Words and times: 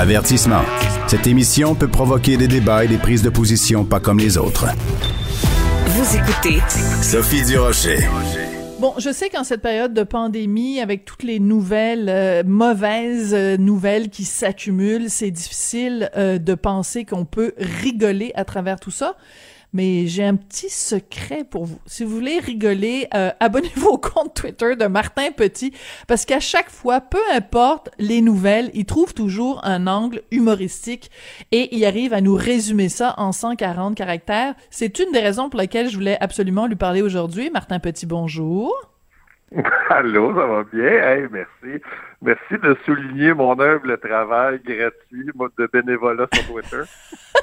Avertissement. 0.00 0.62
Cette 1.08 1.26
émission 1.26 1.74
peut 1.74 1.86
provoquer 1.86 2.38
des 2.38 2.48
débats 2.48 2.86
et 2.86 2.88
des 2.88 2.96
prises 2.96 3.20
de 3.22 3.28
position 3.28 3.84
pas 3.84 4.00
comme 4.00 4.18
les 4.18 4.38
autres. 4.38 4.64
Vous 5.88 6.16
écoutez 6.16 6.58
Sophie 7.02 7.44
Durocher. 7.44 7.98
Bon, 8.80 8.94
je 8.96 9.12
sais 9.12 9.28
qu'en 9.28 9.44
cette 9.44 9.60
période 9.60 9.92
de 9.92 10.02
pandémie, 10.02 10.80
avec 10.80 11.04
toutes 11.04 11.22
les 11.22 11.38
nouvelles, 11.38 12.08
euh, 12.08 12.42
mauvaises 12.46 13.34
euh, 13.34 13.58
nouvelles 13.58 14.08
qui 14.08 14.24
s'accumulent, 14.24 15.10
c'est 15.10 15.30
difficile 15.30 16.08
euh, 16.16 16.38
de 16.38 16.54
penser 16.54 17.04
qu'on 17.04 17.26
peut 17.26 17.52
rigoler 17.58 18.32
à 18.36 18.46
travers 18.46 18.80
tout 18.80 18.90
ça 18.90 19.16
mais 19.72 20.06
j'ai 20.06 20.24
un 20.24 20.36
petit 20.36 20.70
secret 20.70 21.44
pour 21.44 21.64
vous. 21.64 21.78
Si 21.86 22.04
vous 22.04 22.14
voulez 22.14 22.38
rigoler, 22.38 23.08
euh, 23.14 23.30
abonnez-vous 23.40 23.88
au 23.88 23.98
compte 23.98 24.34
Twitter 24.34 24.76
de 24.76 24.86
Martin 24.86 25.30
Petit, 25.30 25.72
parce 26.08 26.24
qu'à 26.24 26.40
chaque 26.40 26.70
fois, 26.70 27.00
peu 27.00 27.18
importe 27.32 27.90
les 27.98 28.20
nouvelles, 28.20 28.70
il 28.74 28.84
trouve 28.84 29.14
toujours 29.14 29.60
un 29.64 29.86
angle 29.86 30.22
humoristique 30.30 31.10
et 31.52 31.74
il 31.74 31.84
arrive 31.84 32.12
à 32.12 32.20
nous 32.20 32.34
résumer 32.34 32.88
ça 32.88 33.14
en 33.16 33.32
140 33.32 33.96
caractères. 33.96 34.54
C'est 34.70 34.98
une 34.98 35.12
des 35.12 35.20
raisons 35.20 35.50
pour 35.50 35.60
lesquelles 35.60 35.88
je 35.88 35.96
voulais 35.96 36.18
absolument 36.20 36.66
lui 36.66 36.76
parler 36.76 37.02
aujourd'hui. 37.02 37.50
Martin 37.50 37.78
Petit, 37.78 38.06
bonjour. 38.06 38.74
Allô, 39.90 40.34
ça 40.34 40.46
va 40.46 40.64
bien? 40.72 40.82
Hey, 40.82 41.26
merci. 41.30 41.82
Merci 42.22 42.58
de 42.62 42.76
souligner 42.84 43.34
mon 43.34 43.58
humble 43.58 43.98
travail 43.98 44.60
gratuit 44.64 45.26
de 45.58 45.66
bénévolat 45.72 46.26
sur 46.32 46.46
Twitter. 46.46 46.82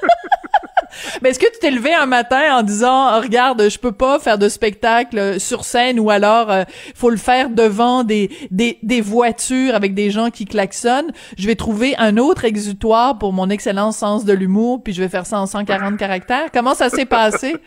Mais 1.21 1.29
est-ce 1.29 1.39
que 1.39 1.51
tu 1.51 1.59
t'es 1.59 1.71
levé 1.71 1.93
un 1.93 2.05
matin 2.05 2.57
en 2.57 2.63
disant 2.63 3.17
oh, 3.17 3.21
regarde, 3.21 3.69
je 3.69 3.79
peux 3.79 3.91
pas 3.91 4.19
faire 4.19 4.37
de 4.37 4.49
spectacle 4.49 5.39
sur 5.39 5.63
scène 5.63 5.99
ou 5.99 6.09
alors 6.09 6.51
euh, 6.51 6.63
faut 6.95 7.09
le 7.09 7.17
faire 7.17 7.49
devant 7.49 8.03
des, 8.03 8.29
des, 8.51 8.77
des 8.83 9.01
voitures 9.01 9.75
avec 9.75 9.93
des 9.93 10.09
gens 10.09 10.29
qui 10.29 10.45
klaxonnent. 10.45 11.11
Je 11.37 11.47
vais 11.47 11.55
trouver 11.55 11.95
un 11.97 12.17
autre 12.17 12.45
exutoire 12.45 13.17
pour 13.17 13.33
mon 13.33 13.49
excellent 13.49 13.91
sens 13.91 14.25
de 14.25 14.33
l'humour 14.33 14.83
puis 14.83 14.93
je 14.93 15.01
vais 15.01 15.09
faire 15.09 15.25
ça 15.25 15.39
en 15.39 15.45
140 15.45 15.97
caractères. 15.97 16.51
Comment 16.53 16.73
ça 16.73 16.89
s'est 16.89 17.05
passé? 17.05 17.55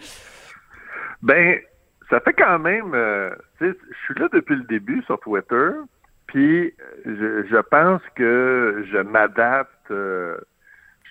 Ben, 1.22 1.58
ça 2.08 2.18
fait 2.20 2.32
quand 2.32 2.58
même 2.58 2.94
euh, 2.94 3.28
je 3.60 3.74
suis 4.04 4.14
là 4.14 4.28
depuis 4.32 4.56
le 4.56 4.62
début 4.62 5.02
sur 5.02 5.20
Twitter, 5.20 5.70
puis 6.26 6.74
je, 7.04 7.44
je 7.46 7.60
pense 7.70 8.00
que 8.14 8.84
je 8.90 8.98
m'adapte 8.98 9.90
euh, 9.90 10.36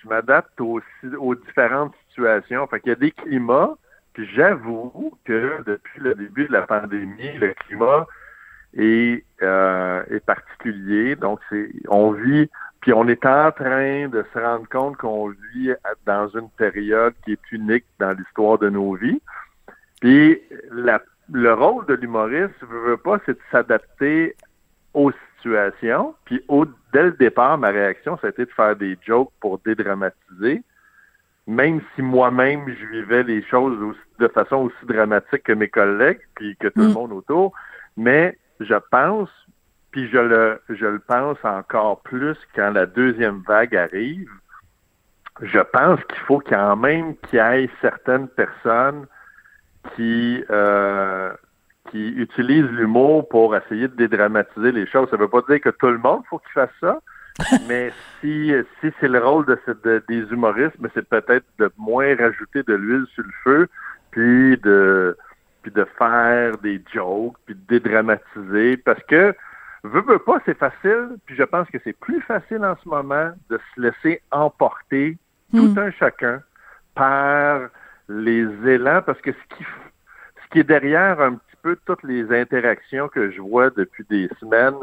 je 0.02 0.08
m'adapte 0.08 0.60
aussi 0.60 1.16
aux 1.18 1.34
différentes 1.34 1.94
situations. 2.10 2.66
Fait 2.66 2.80
qu'il 2.80 2.90
y 2.90 2.92
a 2.92 2.96
des 2.96 3.10
climats, 3.12 3.76
puis 4.12 4.28
j'avoue 4.34 5.12
que 5.24 5.62
depuis 5.66 6.00
le 6.00 6.14
début 6.14 6.46
de 6.46 6.52
la 6.52 6.62
pandémie, 6.62 7.38
le 7.38 7.54
climat 7.54 8.06
est, 8.76 9.24
euh, 9.42 10.02
est 10.10 10.24
particulier. 10.24 11.16
Donc, 11.16 11.40
c'est 11.48 11.70
on 11.88 12.12
vit, 12.12 12.50
puis 12.80 12.92
on 12.92 13.08
est 13.08 13.24
en 13.24 13.50
train 13.52 14.08
de 14.08 14.24
se 14.32 14.38
rendre 14.38 14.68
compte 14.68 14.96
qu'on 14.96 15.28
vit 15.54 15.72
dans 16.06 16.28
une 16.28 16.50
période 16.50 17.14
qui 17.24 17.32
est 17.32 17.52
unique 17.52 17.84
dans 17.98 18.12
l'histoire 18.12 18.58
de 18.58 18.68
nos 18.68 18.94
vies. 18.94 19.20
Puis 20.00 20.40
la, 20.70 21.02
le 21.32 21.52
rôle 21.52 21.86
de 21.86 21.94
l'humoriste, 21.94 22.54
je 22.60 22.66
veux 22.66 22.96
pas, 22.96 23.18
c'est 23.26 23.34
de 23.34 23.42
s'adapter 23.50 24.34
aux 24.94 25.12
situation. 25.40 26.14
Puis 26.24 26.42
dès 26.92 27.04
le 27.04 27.12
départ, 27.12 27.58
ma 27.58 27.68
réaction, 27.68 28.18
ça 28.18 28.28
a 28.28 28.30
été 28.30 28.44
de 28.44 28.50
faire 28.50 28.76
des 28.76 28.96
jokes 29.06 29.32
pour 29.40 29.58
dédramatiser. 29.58 30.62
Même 31.46 31.80
si 31.94 32.02
moi-même, 32.02 32.64
je 32.68 32.86
vivais 32.86 33.22
les 33.22 33.42
choses 33.42 33.96
de 34.18 34.28
façon 34.28 34.56
aussi 34.56 34.86
dramatique 34.86 35.42
que 35.42 35.52
mes 35.52 35.68
collègues, 35.68 36.20
puis 36.34 36.56
que 36.56 36.68
tout 36.68 36.82
le 36.82 36.88
mm. 36.88 36.92
monde 36.92 37.12
autour. 37.12 37.52
Mais 37.96 38.38
je 38.60 38.76
pense, 38.90 39.30
puis 39.90 40.08
je 40.08 40.18
le, 40.18 40.60
je 40.68 40.86
le 40.86 41.00
pense 41.00 41.38
encore 41.42 42.00
plus 42.02 42.36
quand 42.54 42.70
la 42.70 42.86
deuxième 42.86 43.42
vague 43.46 43.74
arrive, 43.74 44.30
je 45.40 45.58
pense 45.58 46.02
qu'il 46.04 46.20
faut 46.26 46.40
quand 46.40 46.76
même 46.76 47.16
qu'il 47.16 47.38
y 47.38 47.42
ait 47.42 47.70
certaines 47.80 48.28
personnes 48.28 49.06
qui 49.94 50.44
euh, 50.50 51.32
qui 51.90 52.08
utilisent 52.08 52.70
l'humour 52.70 53.28
pour 53.28 53.56
essayer 53.56 53.88
de 53.88 53.94
dédramatiser 53.94 54.72
les 54.72 54.86
choses. 54.86 55.08
Ça 55.10 55.16
ne 55.16 55.22
veut 55.22 55.28
pas 55.28 55.42
dire 55.48 55.60
que 55.60 55.70
tout 55.70 55.88
le 55.88 55.98
monde 55.98 56.22
faut 56.28 56.38
qu'il 56.38 56.52
fasse 56.52 56.70
ça, 56.80 57.00
mais 57.68 57.92
si 58.20 58.52
si 58.80 58.92
c'est 59.00 59.08
le 59.08 59.18
rôle 59.18 59.46
de, 59.46 60.02
des 60.08 60.20
humoristes, 60.32 60.76
mais 60.80 60.88
c'est 60.94 61.08
peut-être 61.08 61.46
de 61.58 61.70
moins 61.76 62.14
rajouter 62.16 62.62
de 62.62 62.74
l'huile 62.74 63.06
sur 63.14 63.24
le 63.24 63.32
feu, 63.44 63.68
puis 64.10 64.56
de 64.58 65.16
puis 65.62 65.72
de 65.72 65.86
faire 65.98 66.56
des 66.58 66.82
jokes, 66.92 67.36
puis 67.44 67.54
de 67.54 67.78
dédramatiser, 67.78 68.78
parce 68.78 69.02
que 69.02 69.34
veut, 69.84 70.00
veut 70.00 70.18
pas, 70.18 70.40
c'est 70.46 70.56
facile, 70.56 71.16
puis 71.26 71.36
je 71.36 71.42
pense 71.42 71.68
que 71.68 71.76
c'est 71.84 71.92
plus 71.92 72.20
facile 72.22 72.64
en 72.64 72.76
ce 72.82 72.88
moment 72.88 73.30
de 73.50 73.60
se 73.74 73.80
laisser 73.80 74.22
emporter 74.30 75.18
tout 75.52 75.74
hmm. 75.74 75.78
un 75.78 75.90
chacun 75.90 76.42
par 76.94 77.68
les 78.08 78.46
élans, 78.66 79.02
parce 79.02 79.20
que 79.20 79.32
ce 79.32 79.56
qui 79.56 79.64
ce 79.64 80.52
qui 80.52 80.58
est 80.60 80.64
derrière 80.64 81.20
un 81.20 81.38
peu 81.62 81.76
toutes 81.86 82.02
les 82.02 82.32
interactions 82.32 83.08
que 83.08 83.30
je 83.30 83.40
vois 83.40 83.70
depuis 83.70 84.04
des 84.08 84.28
semaines, 84.40 84.78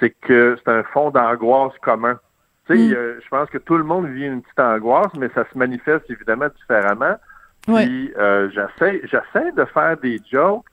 c'est 0.00 0.10
que 0.10 0.56
c'est 0.58 0.70
un 0.70 0.82
fond 0.82 1.10
d'angoisse 1.10 1.74
commun. 1.82 2.18
Tu 2.66 2.76
sais, 2.76 2.94
mm. 2.94 3.20
je 3.22 3.28
pense 3.28 3.48
que 3.50 3.58
tout 3.58 3.76
le 3.76 3.84
monde 3.84 4.06
vit 4.08 4.26
une 4.26 4.42
petite 4.42 4.58
angoisse, 4.58 5.12
mais 5.18 5.28
ça 5.34 5.44
se 5.52 5.56
manifeste 5.56 6.10
évidemment 6.10 6.48
différemment. 6.56 7.16
Puis 7.62 8.12
euh, 8.16 8.48
j'essaie, 8.50 9.02
j'essaie 9.04 9.52
de 9.52 9.64
faire 9.66 9.96
des 9.98 10.18
jokes, 10.30 10.64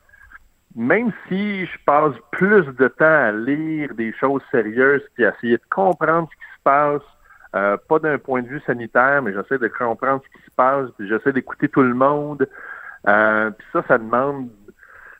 même 0.75 1.11
si 1.27 1.65
je 1.65 1.77
passe 1.85 2.13
plus 2.31 2.65
de 2.65 2.87
temps 2.87 3.05
à 3.05 3.31
lire 3.31 3.93
des 3.95 4.13
choses 4.13 4.41
sérieuses 4.51 5.03
puis 5.13 5.25
à 5.25 5.33
essayer 5.35 5.57
de 5.57 5.63
comprendre 5.69 6.29
ce 6.31 6.35
qui 6.35 6.57
se 6.57 6.63
passe, 6.63 7.01
euh, 7.55 7.77
pas 7.89 7.99
d'un 7.99 8.17
point 8.17 8.41
de 8.41 8.47
vue 8.47 8.61
sanitaire, 8.65 9.21
mais 9.21 9.33
j'essaie 9.33 9.57
de 9.57 9.67
comprendre 9.67 10.21
ce 10.23 10.37
qui 10.37 10.45
se 10.45 10.51
passe, 10.55 10.89
puis 10.97 11.07
j'essaie 11.07 11.33
d'écouter 11.33 11.67
tout 11.67 11.81
le 11.81 11.93
monde. 11.93 12.47
Euh, 13.07 13.51
puis 13.51 13.67
ça, 13.73 13.83
ça 13.87 13.97
demande 13.97 14.49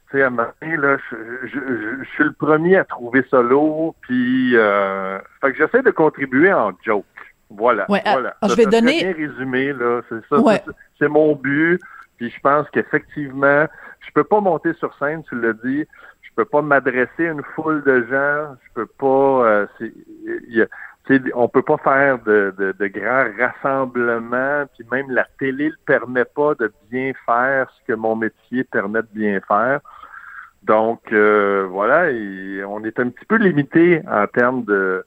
tu 0.09 0.17
sais, 0.17 0.23
à 0.23 0.27
un 0.27 0.29
moment 0.29 0.47
là, 0.61 0.97
je, 1.11 1.47
je, 1.47 2.03
suis 2.13 2.23
le 2.23 2.33
premier 2.33 2.77
à 2.77 2.85
trouver 2.85 3.25
ça 3.29 3.41
lourd, 3.41 3.95
puis 4.01 4.55
euh, 4.55 5.19
fait 5.41 5.51
que 5.51 5.57
j'essaie 5.57 5.83
de 5.83 5.91
contribuer 5.91 6.53
en 6.53 6.71
joke. 6.85 7.05
Voilà. 7.49 7.85
Ah, 7.89 8.13
voilà. 8.13 8.35
je 8.43 8.55
vais 8.55 8.65
donner. 8.65 8.99
Bien 9.03 9.27
résumé, 9.27 9.73
là. 9.73 10.01
C'est 10.09 10.25
ça. 10.29 10.63
C'est 10.99 11.07
mon 11.07 11.35
but. 11.35 11.79
Puis 12.17 12.29
je 12.29 12.39
pense 12.41 12.67
qu'effectivement, 12.71 13.65
je 13.99 14.11
peux 14.13 14.23
pas 14.23 14.41
monter 14.41 14.73
sur 14.73 14.93
scène, 14.97 15.23
tu 15.29 15.39
l'as 15.39 15.53
dit. 15.53 15.85
Je 16.21 16.29
peux 16.35 16.45
pas 16.45 16.61
m'adresser 16.61 17.27
à 17.27 17.31
une 17.31 17.43
foule 17.55 17.83
de 17.83 18.05
gens. 18.09 18.55
Je 18.65 18.73
peux 18.73 18.85
pas. 18.85 19.45
Euh, 19.45 19.67
y 20.49 20.61
a, 20.61 20.67
on 21.35 21.47
peut 21.47 21.61
pas 21.61 21.77
faire 21.77 22.19
de, 22.23 22.53
de, 22.57 22.73
de, 22.77 22.87
grands 22.87 23.27
rassemblements, 23.39 24.65
puis 24.75 24.85
même 24.91 25.09
la 25.09 25.25
télé 25.39 25.69
le 25.69 25.77
permet 25.85 26.25
pas 26.25 26.53
de 26.55 26.71
bien 26.91 27.13
faire 27.25 27.69
ce 27.71 27.91
que 27.91 27.97
mon 27.97 28.15
métier 28.15 28.63
permet 28.65 29.01
de 29.01 29.09
bien 29.13 29.39
faire. 29.47 29.79
Donc 30.67 30.99
euh, 31.13 31.65
voilà, 31.71 32.09
on 32.67 32.83
est 32.83 32.99
un 32.99 33.09
petit 33.09 33.25
peu 33.25 33.37
limité 33.37 34.01
en 34.11 34.27
termes 34.27 34.65
de 34.65 35.05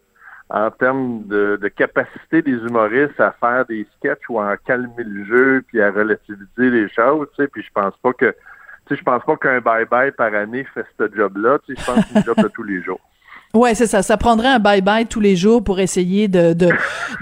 en 0.49 0.71
termes 0.71 1.23
de, 1.27 1.61
capacité 1.77 2.43
des 2.43 2.53
humoristes 2.53 3.21
à 3.21 3.33
faire 3.39 3.67
des 3.67 3.87
sketchs 3.97 4.29
ou 4.29 4.41
à 4.41 4.57
calmer 4.57 5.05
le 5.05 5.25
jeu 5.25 5.63
puis 5.69 5.81
à 5.81 5.93
relativiser 5.93 6.47
les 6.59 6.89
choses, 6.89 7.29
tu 7.37 7.43
sais, 7.43 7.49
puis 7.49 7.63
je 7.63 7.69
pense 7.73 7.95
pas 8.03 8.13
que 8.15 8.35
tu 8.87 8.95
sais, 8.95 8.97
je 8.97 9.05
pense 9.05 9.23
pas 9.23 9.37
qu'un 9.37 9.59
bye-bye 9.59 10.13
par 10.13 10.35
année 10.35 10.67
fait 10.75 10.85
ce 10.99 11.05
job-là, 11.15 11.59
tu 11.65 11.77
sais, 11.77 11.81
je 11.81 11.87
pense 11.87 12.05
que 12.05 12.11
c'est 12.13 12.19
un 12.19 12.23
job 12.23 12.37
de 12.43 12.49
tous 12.49 12.65
les 12.65 12.83
jours. 12.83 13.01
Ouais, 13.53 13.75
c'est 13.75 13.87
ça. 13.87 14.03
Ça 14.03 14.17
prendrait 14.17 14.49
un 14.49 14.61
bye-bye 14.61 15.09
tous 15.09 15.19
les 15.19 15.35
jours 15.35 15.63
pour 15.63 15.81
essayer 15.81 16.29
de, 16.29 16.53
de, 16.53 16.69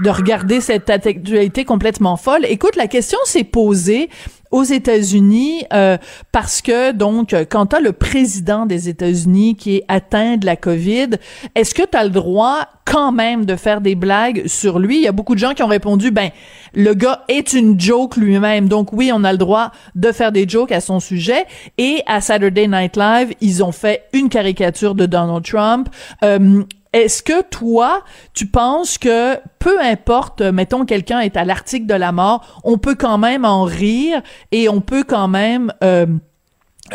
de 0.05 0.11
regarder 0.11 0.61
cette 0.61 0.91
actualité 0.91 1.65
complètement 1.65 2.17
folle. 2.17 2.45
Écoute, 2.45 2.77
la 2.77 2.87
question 2.87 3.19
s'est 3.25 3.45
posée 3.45 4.11
aux 4.51 4.65
États-Unis 4.65 5.65
euh, 5.73 5.97
parce 6.33 6.63
que 6.63 6.93
donc 6.93 7.35
quand 7.51 7.67
tu 7.67 7.83
le 7.83 7.93
président 7.93 8.67
des 8.67 8.89
États-Unis 8.89 9.57
qui 9.57 9.77
est 9.77 9.85
atteint 9.89 10.37
de 10.37 10.47
la 10.47 10.57
Covid, 10.57 11.11
est-ce 11.55 11.75
que 11.75 11.83
tu 11.83 11.99
le 12.03 12.11
droit 12.11 12.67
quand 12.85 13.13
même 13.13 13.45
de 13.45 13.57
faire 13.57 13.81
des 13.81 13.95
blagues 13.95 14.47
sur 14.47 14.79
lui? 14.79 14.97
Il 14.97 15.03
y 15.03 15.09
a 15.09 15.13
beaucoup 15.13 15.35
de 15.35 15.41
gens 15.41 15.55
qui 15.55 15.63
ont 15.63 15.69
répondu 15.69 16.11
ben 16.11 16.31
le 16.75 16.95
gars 16.95 17.25
est 17.29 17.53
une 17.53 17.79
joke 17.79 18.17
lui-même. 18.17 18.69
Donc 18.69 18.93
oui, 18.93 19.11
on 19.15 19.25
a 19.25 19.33
le 19.33 19.39
droit 19.39 19.73
de 19.95 20.13
faire 20.13 20.33
des 20.33 20.49
jokes 20.49 20.73
à 20.73 20.81
son 20.81 21.01
sujet 21.01 21.45
et 21.77 22.03
à 22.07 22.21
Saturday 22.21 22.69
Night 22.69 22.97
Live, 22.97 23.35
ils 23.41 23.63
ont 23.65 23.73
fait 23.73 24.05
une 24.13 24.29
caricature 24.29 24.95
de 24.95 25.07
Donald 25.07 25.45
Trump. 25.45 25.89
Euh, 26.23 26.63
est-ce 26.93 27.23
que 27.23 27.43
toi, 27.43 28.03
tu 28.35 28.47
penses 28.47 28.99
que 28.99 29.37
peu 29.59 29.81
importe, 29.81 30.41
mettons 30.41 30.85
quelqu'un 30.85 31.21
est 31.21 31.37
à 31.37 31.45
l'article 31.45 31.87
de 31.87 31.95
la 31.95 32.13
mort, 32.13 32.61
on 32.65 32.79
peut 32.79 32.95
quand 32.95 33.19
même 33.19 33.45
en 33.45 33.65
rire 33.65 34.23
et 34.53 34.69
on 34.69 34.81
peut 34.81 35.05
quand 35.05 35.29
même 35.29 35.73
euh, 35.85 36.07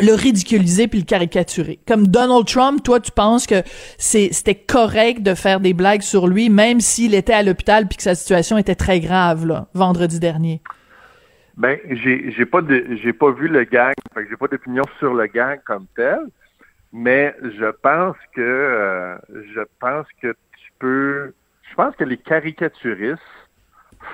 le 0.00 0.12
ridiculiser 0.14 0.88
puis 0.88 0.98
le 0.98 1.04
caricaturer? 1.04 1.78
Comme 1.86 2.08
Donald 2.08 2.46
Trump, 2.46 2.82
toi, 2.82 2.98
tu 2.98 3.12
penses 3.12 3.46
que 3.46 3.62
c'était 3.98 4.56
correct 4.56 5.22
de 5.22 5.34
faire 5.34 5.60
des 5.60 5.74
blagues 5.74 6.02
sur 6.02 6.26
lui, 6.26 6.50
même 6.50 6.80
s'il 6.80 7.14
était 7.14 7.32
à 7.32 7.42
l'hôpital 7.42 7.86
puis 7.86 7.96
que 7.96 8.02
sa 8.02 8.14
situation 8.14 8.58
était 8.58 8.74
très 8.74 9.00
grave 9.00 9.66
vendredi 9.74 10.18
dernier? 10.18 10.60
Ben, 11.56 11.78
j'ai 11.88 12.46
pas 12.46 12.60
j'ai 13.00 13.12
pas 13.12 13.30
vu 13.30 13.46
le 13.46 13.64
que 13.64 14.28
j'ai 14.28 14.36
pas 14.36 14.48
d'opinion 14.48 14.82
sur 14.98 15.14
le 15.14 15.26
gang 15.26 15.58
comme 15.64 15.86
tel. 15.94 16.18
Mais 16.96 17.34
je 17.42 17.70
pense 17.82 18.16
que 18.34 18.40
euh, 18.40 19.16
je 19.52 19.60
pense 19.80 20.06
que 20.22 20.28
tu 20.32 20.70
peux 20.78 21.34
je 21.68 21.74
pense 21.74 21.96
que 21.96 22.04
les 22.04 22.16
caricaturistes 22.18 23.20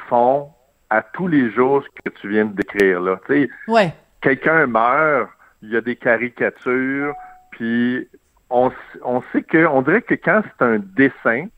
font 0.09 0.51
à 0.89 1.03
tous 1.03 1.29
les 1.29 1.51
jours 1.51 1.85
ce 1.85 2.03
que 2.11 2.17
tu 2.19 2.31
viens 2.31 2.47
de 2.47 2.55
décrire 2.55 3.01
là. 3.01 3.21
Tu 3.27 3.45
sais, 3.45 3.51
Ouais. 3.69 3.93
quelqu'un 4.23 4.67
meurt, 4.67 5.29
il 5.61 5.71
y 5.71 5.77
a 5.77 5.83
des 5.83 5.95
caricatures, 5.97 7.15
puis 7.51 8.09
on, 8.49 8.73
on 9.05 9.21
sait 9.31 9.43
que, 9.43 9.67
on 9.67 9.83
dirait 9.83 10.01
que 10.01 10.15
quand 10.15 10.43
c'est 10.43 10.65
un 10.65 10.79
dessin, 10.79 11.49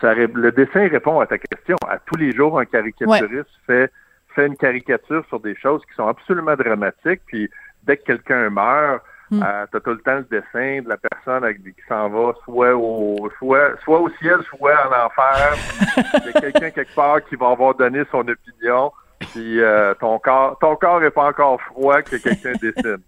ça 0.00 0.14
le 0.14 0.50
dessin 0.50 0.88
répond 0.88 1.20
à 1.20 1.26
ta 1.26 1.38
question. 1.38 1.76
À 1.88 1.98
tous 1.98 2.16
les 2.16 2.32
jours, 2.32 2.58
un 2.58 2.64
caricaturiste 2.64 3.50
fait, 3.66 3.92
fait 4.34 4.46
une 4.46 4.56
caricature 4.56 5.24
sur 5.28 5.38
des 5.38 5.54
choses 5.54 5.82
qui 5.86 5.94
sont 5.94 6.08
absolument 6.08 6.56
dramatiques, 6.56 7.20
puis 7.26 7.48
dès 7.84 7.98
que 7.98 8.04
quelqu'un 8.04 8.50
meurt, 8.50 9.02
Mm. 9.30 9.42
euh, 9.42 9.66
t'as 9.72 9.80
tout 9.80 9.90
le 9.90 10.00
temps 10.00 10.16
le 10.16 10.24
dessin 10.24 10.82
de 10.82 10.88
la 10.88 10.96
personne 10.96 11.44
avec, 11.44 11.62
qui 11.62 11.74
s'en 11.88 12.08
va 12.10 12.34
soit 12.44 12.74
au, 12.74 13.30
soit, 13.38 13.80
soit 13.82 14.00
au 14.00 14.10
ciel, 14.20 14.38
soit 14.48 14.74
en 14.86 15.06
enfer. 15.06 15.56
Il 16.20 16.26
y 16.26 16.36
a 16.36 16.40
quelqu'un 16.40 16.70
quelque 16.70 16.94
part 16.94 17.24
qui 17.24 17.36
va 17.36 17.50
avoir 17.50 17.74
donné 17.74 18.02
son 18.10 18.26
opinion, 18.28 18.92
puis 19.20 19.60
euh, 19.60 19.94
ton 19.94 20.18
corps 20.18 20.58
ton 20.58 20.76
corps 20.76 21.02
est 21.02 21.10
pas 21.10 21.28
encore 21.28 21.60
froid 21.62 22.02
que 22.02 22.16
quelqu'un 22.16 22.52
dessine. 22.60 22.98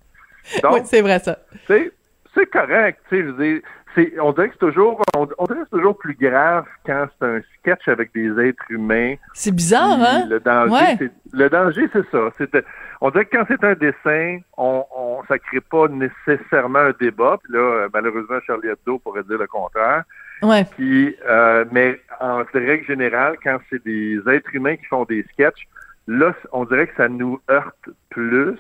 Donc, 0.63 0.73
Oui, 0.73 0.81
c'est 0.85 1.03
vrai 1.03 1.19
ça. 1.19 1.39
C'est 2.37 2.47
correct, 2.51 3.01
tu 3.09 3.17
sais, 3.17 3.23
je 3.23 3.29
veux 3.31 3.45
dire, 3.45 3.61
c'est, 3.95 4.13
on 4.21 4.33
dirait 4.33 4.49
que 4.49 4.55
c'est 4.61 4.67
toujours, 4.67 5.03
on, 5.17 5.27
on 5.39 5.45
dirait 5.47 5.61
que 5.65 5.71
toujours 5.77 5.97
plus 5.97 6.15
grave 6.15 6.67
quand 6.85 7.07
c'est 7.19 7.27
un 7.27 7.41
sketch 7.59 7.89
avec 7.89 8.13
des 8.15 8.29
êtres 8.47 8.65
humains. 8.69 9.15
C'est 9.33 9.55
bizarre, 9.55 9.97
hein? 9.99 10.27
Le 10.29 10.39
danger, 10.39 10.71
Ouais. 10.73 10.97
c'est, 10.99 11.11
le 11.33 11.49
danger, 11.49 11.89
c'est 11.93 12.07
ça. 12.11 12.29
C'est 12.37 12.53
de- 12.53 12.65
on 13.01 13.11
dirait 13.11 13.25
que 13.25 13.37
quand 13.37 13.45
c'est 13.49 13.65
un 13.65 13.73
dessin, 13.75 14.39
on, 14.59 14.85
on, 14.95 15.23
ça 15.29 15.39
crée 15.39 15.61
pas 15.63 15.89
nécessairement 15.89 16.81
un 16.81 16.93
débat. 17.01 17.39
Puis 17.43 17.55
là, 17.55 17.59
euh, 17.59 17.89
malheureusement, 17.93 18.39
Charlie 18.47 18.69
Hebdo 18.69 18.99
pourrait 18.99 19.23
dire 19.23 19.39
le 19.39 19.47
contraire. 19.47 20.03
Ouais. 20.43 20.65
Puis, 20.77 21.17
euh, 21.27 21.65
mais 21.73 21.99
en 22.21 22.43
règle 22.53 22.85
générale, 22.87 23.37
quand 23.43 23.59
c'est 23.71 23.83
des 23.83 24.21
êtres 24.29 24.55
humains 24.55 24.77
qui 24.77 24.85
font 24.87 25.05
des 25.05 25.23
sketchs, 25.33 25.67
là, 26.07 26.35
on 26.53 26.67
dirait 26.67 26.87
que 26.89 26.97
ça 26.97 27.09
nous 27.09 27.41
heurte 27.51 27.89
plus. 28.11 28.59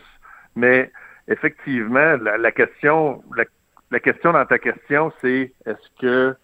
Mais 0.54 0.90
effectivement, 1.28 2.16
la, 2.22 2.38
la 2.38 2.52
question, 2.52 3.22
la, 3.36 3.44
la 3.90 4.00
question 4.00 4.32
dans 4.32 4.44
ta 4.44 4.58
question, 4.58 5.12
c'est 5.20 5.52
est-ce 5.64 6.00
que, 6.00 6.36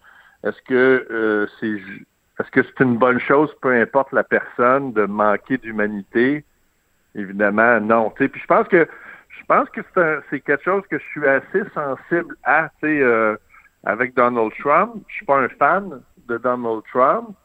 est-ce 0.43 0.61
que 0.63 1.07
euh, 1.11 1.47
c'est, 1.59 1.81
est-ce 2.39 2.51
que 2.51 2.63
c'est 2.63 2.83
une 2.83 2.97
bonne 2.97 3.19
chose, 3.19 3.53
peu 3.61 3.73
importe 3.73 4.11
la 4.11 4.23
personne, 4.23 4.93
de 4.93 5.05
manquer 5.05 5.57
d'humanité? 5.57 6.43
Évidemment, 7.15 7.79
non. 7.79 8.11
Tu 8.11 8.23
sais, 8.23 8.29
puis 8.29 8.41
je 8.41 8.47
pense 8.47 8.67
que, 8.67 8.87
je 9.29 9.45
pense 9.45 9.69
que 9.69 9.81
c'est, 10.29 10.39
quelque 10.39 10.63
chose 10.63 10.83
que 10.89 10.97
je 10.97 11.05
suis 11.05 11.27
assez 11.27 11.63
sensible 11.73 12.35
à. 12.43 12.69
Euh, 12.83 13.35
avec 13.83 14.13
Donald 14.13 14.51
Trump, 14.59 15.03
je 15.09 15.15
suis 15.15 15.25
pas 15.25 15.39
un 15.39 15.49
fan 15.49 16.01
de 16.27 16.37
Donald 16.37 16.83
Trump, 16.91 17.35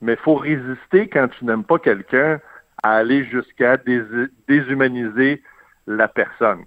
mais 0.00 0.16
faut 0.16 0.34
résister 0.34 1.08
quand 1.08 1.28
tu 1.28 1.44
n'aimes 1.44 1.64
pas 1.64 1.78
quelqu'un 1.78 2.40
à 2.82 2.96
aller 2.96 3.24
jusqu'à 3.24 3.76
dés- 3.76 4.02
déshumaniser 4.48 5.42
la 5.86 6.08
personne. 6.08 6.64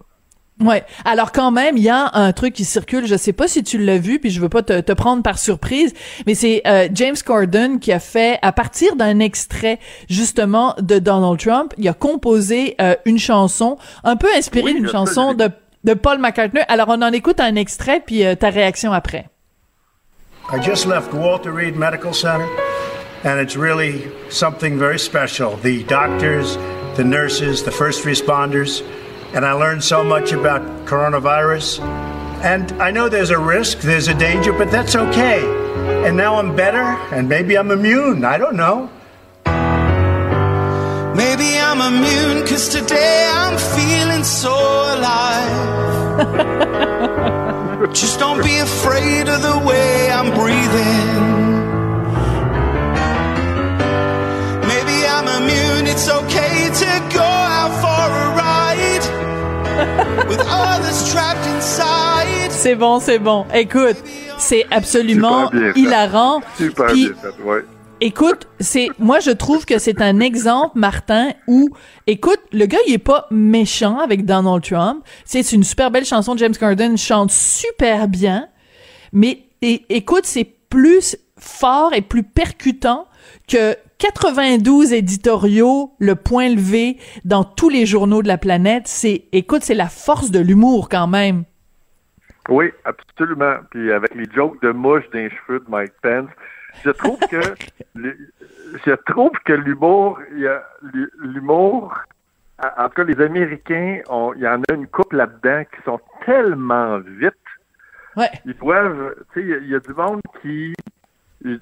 Ouais. 0.60 0.84
Alors 1.06 1.32
quand 1.32 1.52
même, 1.52 1.78
il 1.78 1.84
y 1.84 1.90
a 1.90 2.10
un 2.14 2.32
truc 2.34 2.54
qui 2.54 2.66
circule. 2.66 3.06
Je 3.06 3.16
sais 3.16 3.34
pas 3.34 3.48
si 3.48 3.64
tu 3.64 3.78
l'as 3.78 4.00
vu, 4.00 4.20
puis 4.20 4.32
je 4.32 4.42
veux 4.42 4.50
pas 4.50 4.64
te, 4.64 4.80
te 4.80 4.92
prendre 4.92 5.22
par 5.22 5.38
surprise, 5.38 5.94
mais 6.26 6.34
c'est 6.34 6.62
euh, 6.66 6.88
James 6.94 7.16
Corden 7.24 7.80
qui 7.80 7.92
a 7.92 8.00
fait, 8.00 8.40
à 8.42 8.52
partir 8.52 8.96
d'un 8.96 9.20
extrait 9.20 9.80
justement 10.10 10.74
de 10.80 10.98
Donald 10.98 11.40
Trump, 11.40 11.74
il 11.78 11.88
a 11.88 11.94
composé 11.94 12.76
euh, 12.82 12.96
une 13.06 13.20
chanson 13.20 13.78
un 14.04 14.16
peu 14.16 14.28
inspirée 14.36 14.74
Oui, 14.74 14.74
d'une 14.76 14.90
chanson 14.90 15.34
de 15.34 15.50
de 15.84 15.94
Paul 15.94 16.20
McCartney. 16.20 16.62
Alors 16.68 16.88
on 16.90 17.02
en 17.02 17.14
écoute 17.14 17.40
un 17.40 17.56
extrait, 17.56 18.02
puis 18.06 18.26
euh, 18.26 18.36
ta 18.36 18.50
réaction 18.50 18.92
après. 18.92 19.30
I 20.52 20.62
just 20.62 20.86
left 20.86 21.14
Walter 21.14 21.52
Reed 21.52 21.76
Medical 21.76 22.14
Center, 22.14 22.48
and 23.24 23.40
it's 23.40 23.56
really 23.56 24.08
something 24.30 24.78
very 24.78 24.98
special. 24.98 25.58
The 25.62 25.84
doctors, 25.88 26.58
the 26.96 27.04
nurses, 27.04 27.64
the 27.64 27.72
first 27.72 28.06
responders, 28.06 28.82
and 29.34 29.46
I 29.46 29.54
learned 29.54 29.84
so 29.84 30.04
much 30.04 30.32
about 30.32 30.62
coronavirus. 30.86 31.80
And 32.44 32.72
I 32.82 32.92
know 32.92 33.10
there's 33.10 33.30
a 33.30 33.38
risk, 33.38 33.80
there's 33.80 34.08
a 34.08 34.14
danger, 34.14 34.54
but 34.54 34.72
that's 34.72 34.96
okay. 34.96 35.44
And 36.06 36.16
now 36.16 36.36
I'm 36.36 36.56
better, 36.56 36.84
and 37.14 37.28
maybe 37.28 37.58
I'm 37.58 37.72
immune. 37.72 38.24
I 38.24 38.38
don't 38.38 38.56
know. 38.56 38.90
Maybe 41.16 41.58
I'm 41.58 41.82
immune 41.82 42.46
cause 42.48 42.70
today 42.70 43.28
I'm 43.34 43.58
feeling 43.58 44.24
so 44.24 44.54
alive. 44.96 45.58
Just 47.94 48.20
don't 48.20 48.44
be 48.44 48.58
afraid 48.60 49.28
of 49.28 49.42
the 49.42 49.58
way 49.66 50.12
I'm 50.12 50.32
breathing. 50.34 51.28
Maybe 54.74 55.06
I'm 55.08 55.28
immune, 55.42 55.88
it's 55.88 56.08
okay 56.10 56.70
to 56.82 57.10
go 57.14 57.27
C'est 62.50 62.76
bon, 62.76 63.00
c'est 63.00 63.20
bon. 63.20 63.46
Écoute, 63.54 63.98
c'est 64.38 64.66
absolument 64.72 65.46
Super 65.46 65.62
bien 65.62 65.74
fait. 65.74 65.80
hilarant. 65.80 66.42
Super 66.58 66.86
Puis, 66.88 67.10
bien 67.10 67.16
fait, 67.16 67.44
ouais. 67.44 67.66
Écoute, 68.00 68.48
c'est 68.60 68.90
moi 69.00 69.20
je 69.20 69.32
trouve 69.32 69.66
que 69.66 69.80
c'est 69.80 70.02
un 70.02 70.20
exemple 70.20 70.78
Martin 70.78 71.32
où 71.48 71.70
écoute, 72.06 72.40
le 72.52 72.68
gars 72.68 72.78
il 72.88 72.94
est 72.94 73.00
pas 73.00 73.26
méchant 73.32 73.98
avec 73.98 74.24
Donald 74.24 74.64
Trump, 74.64 75.04
c'est 75.26 75.52
une 75.52 75.64
super 75.64 75.90
belle 75.90 76.06
chanson 76.06 76.38
James 76.38 76.54
Corden 76.56 76.96
chante 76.96 77.32
super 77.32 78.08
bien, 78.08 78.50
mais 79.14 79.48
et, 79.62 79.86
écoute, 79.90 80.26
c'est 80.26 80.44
plus 80.70 81.18
fort 81.40 81.94
et 81.94 82.02
plus 82.02 82.24
percutant 82.24 83.08
que 83.48 83.76
92 84.00 84.94
éditoriaux, 84.94 85.94
le 86.00 86.16
point 86.16 86.50
levé 86.50 86.98
dans 87.26 87.44
tous 87.44 87.70
les 87.70 87.86
journaux 87.86 88.22
de 88.22 88.28
la 88.28 88.38
planète, 88.38 88.88
c'est 88.88 89.26
écoute, 89.32 89.64
c'est 89.64 89.74
la 89.74 89.88
force 89.90 90.30
de 90.32 90.40
l'humour 90.40 90.88
quand 90.90 91.08
même. 91.08 91.44
Oui, 92.50 92.72
absolument. 92.86 93.56
Puis 93.72 93.92
avec 93.92 94.14
les 94.16 94.26
jokes 94.34 94.62
de 94.62 94.70
mouche 94.72 95.04
les 95.14 95.30
cheveux 95.30 95.60
de 95.60 95.66
Mike 95.70 95.94
Pence, 96.02 96.30
je 96.86 96.92
trouve 96.92 97.20
que 97.30 97.42
le- 97.96 98.18
je 98.86 98.92
trouve 99.12 99.32
que 99.46 99.54
l'humour, 99.54 100.20
l'humour. 101.20 101.94
En 102.78 102.86
tout 102.90 102.96
cas, 102.96 103.04
les 103.04 103.22
Américains, 103.24 104.02
il 104.36 104.42
y 104.42 104.48
en 104.48 104.62
a 104.70 104.74
une 104.74 104.88
couple 104.88 105.18
là-dedans 105.18 105.64
qui 105.76 105.82
sont 105.84 106.00
tellement 106.26 107.00
vite. 107.00 107.34
Ouais. 108.16 108.30
Ils 108.46 108.56
doivent, 108.58 109.14
tu 109.34 109.42
sais, 109.42 109.46
il 109.46 109.50
y 109.50 109.54
a- 109.54 109.58
il 109.58 109.70
y, 109.70 109.76
a 109.76 109.80
du 109.80 109.94
monde 109.94 110.22
qui, 110.42 110.74
je, 111.46 111.58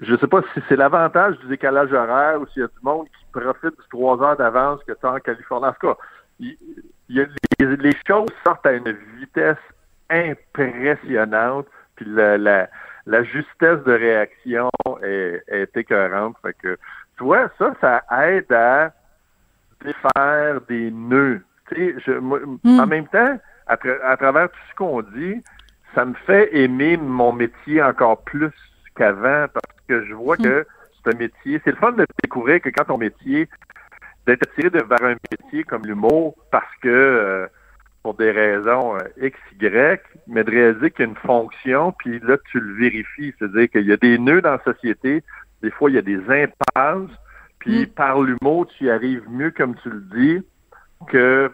je 0.00 0.16
sais 0.16 0.26
pas 0.26 0.42
si 0.54 0.60
c'est 0.68 0.76
l'avantage 0.76 1.38
du 1.38 1.46
décalage 1.46 1.92
horaire 1.92 2.40
ou 2.40 2.46
s'il 2.46 2.62
y 2.62 2.64
a 2.64 2.68
du 2.68 2.82
monde 2.82 3.06
qui 3.06 3.26
profite 3.32 3.78
du 3.78 3.88
trois 3.90 4.22
heures 4.22 4.36
d'avance 4.36 4.80
que 4.84 4.92
tu 4.92 5.06
as 5.06 5.12
en 5.12 5.18
Californie. 5.18 5.66
En 5.66 5.72
tout 5.72 5.88
cas, 5.88 5.96
il, 6.38 6.56
il 7.08 7.16
y 7.16 7.20
a, 7.20 7.26
les, 7.58 7.76
les 7.76 7.96
choses 8.06 8.30
sortent 8.44 8.66
à 8.66 8.72
une 8.72 8.96
vitesse 9.18 9.56
impressionnante, 10.08 11.66
puis 11.96 12.06
la, 12.08 12.38
la, 12.38 12.68
la 13.06 13.24
justesse 13.24 13.82
de 13.84 13.92
réaction 13.92 14.70
est, 15.02 15.42
est 15.48 15.76
écœurante. 15.76 16.36
Fait 16.42 16.54
que, 16.54 16.78
tu 17.18 17.24
vois, 17.24 17.50
ça, 17.58 17.74
ça 17.80 18.04
aide 18.28 18.52
à 18.52 18.92
défaire 19.84 20.60
des 20.68 20.90
nœuds. 20.90 21.42
Tu 21.68 21.74
sais, 21.74 21.94
je, 22.06 22.12
moi, 22.12 22.38
en 22.64 22.86
même 22.86 23.08
temps, 23.08 23.38
à, 23.66 23.76
tra- 23.76 24.00
à 24.04 24.16
travers 24.16 24.50
tout 24.50 24.60
ce 24.70 24.74
qu'on 24.76 25.02
dit, 25.02 25.42
ça 25.94 26.04
me 26.04 26.14
fait 26.14 26.56
aimer 26.56 26.96
mon 26.96 27.32
métier 27.32 27.82
encore 27.82 28.22
plus 28.22 28.52
qu'avant 28.96 29.46
parce 29.52 29.76
que 29.88 30.04
je 30.04 30.14
vois 30.14 30.36
que 30.36 30.66
c'est 31.02 31.14
un 31.14 31.18
métier. 31.18 31.60
C'est 31.64 31.70
le 31.70 31.76
fun 31.76 31.92
de 31.92 32.06
découvrir 32.22 32.60
que 32.60 32.68
quand 32.70 32.84
ton 32.84 32.98
métier, 32.98 33.48
d'être 34.26 34.48
attiré 34.48 34.70
de, 34.70 34.82
vers 34.82 35.02
un 35.02 35.16
métier 35.30 35.64
comme 35.64 35.84
l'humour 35.84 36.34
parce 36.50 36.74
que 36.80 36.88
euh, 36.88 37.46
pour 38.02 38.14
des 38.14 38.30
raisons 38.30 38.96
euh, 38.96 39.26
X, 39.26 39.38
Y, 39.60 40.00
mais 40.26 40.44
de 40.44 40.50
réaliser 40.50 40.90
qu'il 40.90 41.04
y 41.04 41.08
a 41.08 41.10
une 41.10 41.16
fonction, 41.16 41.92
puis 41.92 42.20
là, 42.20 42.36
tu 42.50 42.60
le 42.60 42.74
vérifies. 42.74 43.34
C'est-à-dire 43.38 43.68
qu'il 43.70 43.86
y 43.86 43.92
a 43.92 43.96
des 43.96 44.18
nœuds 44.18 44.42
dans 44.42 44.52
la 44.52 44.62
société, 44.64 45.22
des 45.62 45.70
fois, 45.70 45.90
il 45.90 45.94
y 45.94 45.98
a 45.98 46.02
des 46.02 46.20
impasses, 46.28 47.10
puis 47.58 47.86
par 47.86 48.20
l'humour, 48.20 48.66
tu 48.66 48.84
y 48.84 48.90
arrives 48.90 49.22
mieux, 49.30 49.52
comme 49.52 49.76
tu 49.82 49.90
le 49.90 50.00
dis, 50.00 50.46
que 51.08 51.50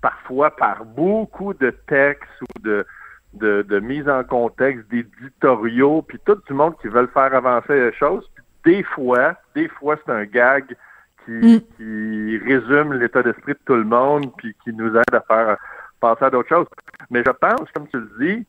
parfois 0.00 0.56
par 0.56 0.84
beaucoup 0.84 1.52
de 1.54 1.70
textes 1.70 2.40
ou 2.40 2.60
de, 2.60 2.86
de, 3.34 3.62
de 3.62 3.80
mise 3.80 4.08
en 4.08 4.24
contexte, 4.24 4.88
d'éditoriaux, 4.90 6.02
puis 6.02 6.18
tout 6.24 6.38
du 6.46 6.52
monde 6.52 6.74
qui 6.80 6.88
veulent 6.88 7.10
faire 7.12 7.34
avancer 7.34 7.74
les 7.74 7.92
choses. 7.92 8.28
Puis 8.34 8.76
des 8.76 8.82
fois, 8.82 9.34
des 9.54 9.68
fois, 9.68 9.96
c'est 10.04 10.12
un 10.12 10.24
gag 10.24 10.76
qui, 11.24 11.64
qui 11.76 12.38
résume 12.38 12.94
l'état 12.94 13.22
d'esprit 13.22 13.52
de 13.52 13.58
tout 13.64 13.76
le 13.76 13.84
monde, 13.84 14.32
puis 14.36 14.54
qui 14.64 14.72
nous 14.72 14.94
aide 14.96 15.14
à 15.14 15.20
faire 15.20 15.56
passer 16.00 16.24
à 16.24 16.30
d'autres 16.30 16.48
choses. 16.48 16.66
Mais 17.10 17.22
je 17.24 17.30
pense, 17.30 17.70
comme 17.74 17.88
tu 17.88 17.98
le 17.98 18.10
dis, 18.18 18.46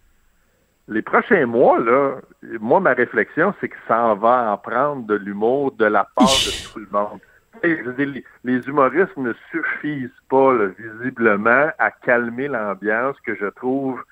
les 0.87 1.01
prochains 1.01 1.45
mois, 1.45 1.79
là, 1.79 2.15
moi, 2.59 2.79
ma 2.79 2.93
réflexion, 2.93 3.53
c'est 3.61 3.69
que 3.69 3.77
ça 3.87 4.03
en 4.03 4.15
va 4.15 4.51
en 4.51 4.57
prendre 4.57 5.05
de 5.05 5.15
l'humour 5.15 5.71
de 5.73 5.85
la 5.85 6.07
part 6.15 6.27
de 6.27 6.73
tout 6.73 6.79
le 6.79 6.87
monde. 6.91 7.19
Les, 7.63 8.25
les 8.43 8.67
humoristes 8.67 9.15
ne 9.15 9.31
suffisent 9.51 10.09
pas, 10.29 10.53
là, 10.53 10.67
visiblement, 10.77 11.69
à 11.79 11.91
calmer 11.91 12.49
l'ambiance 12.49 13.15
que 13.21 13.35
je 13.35 13.45
trouve 13.45 14.03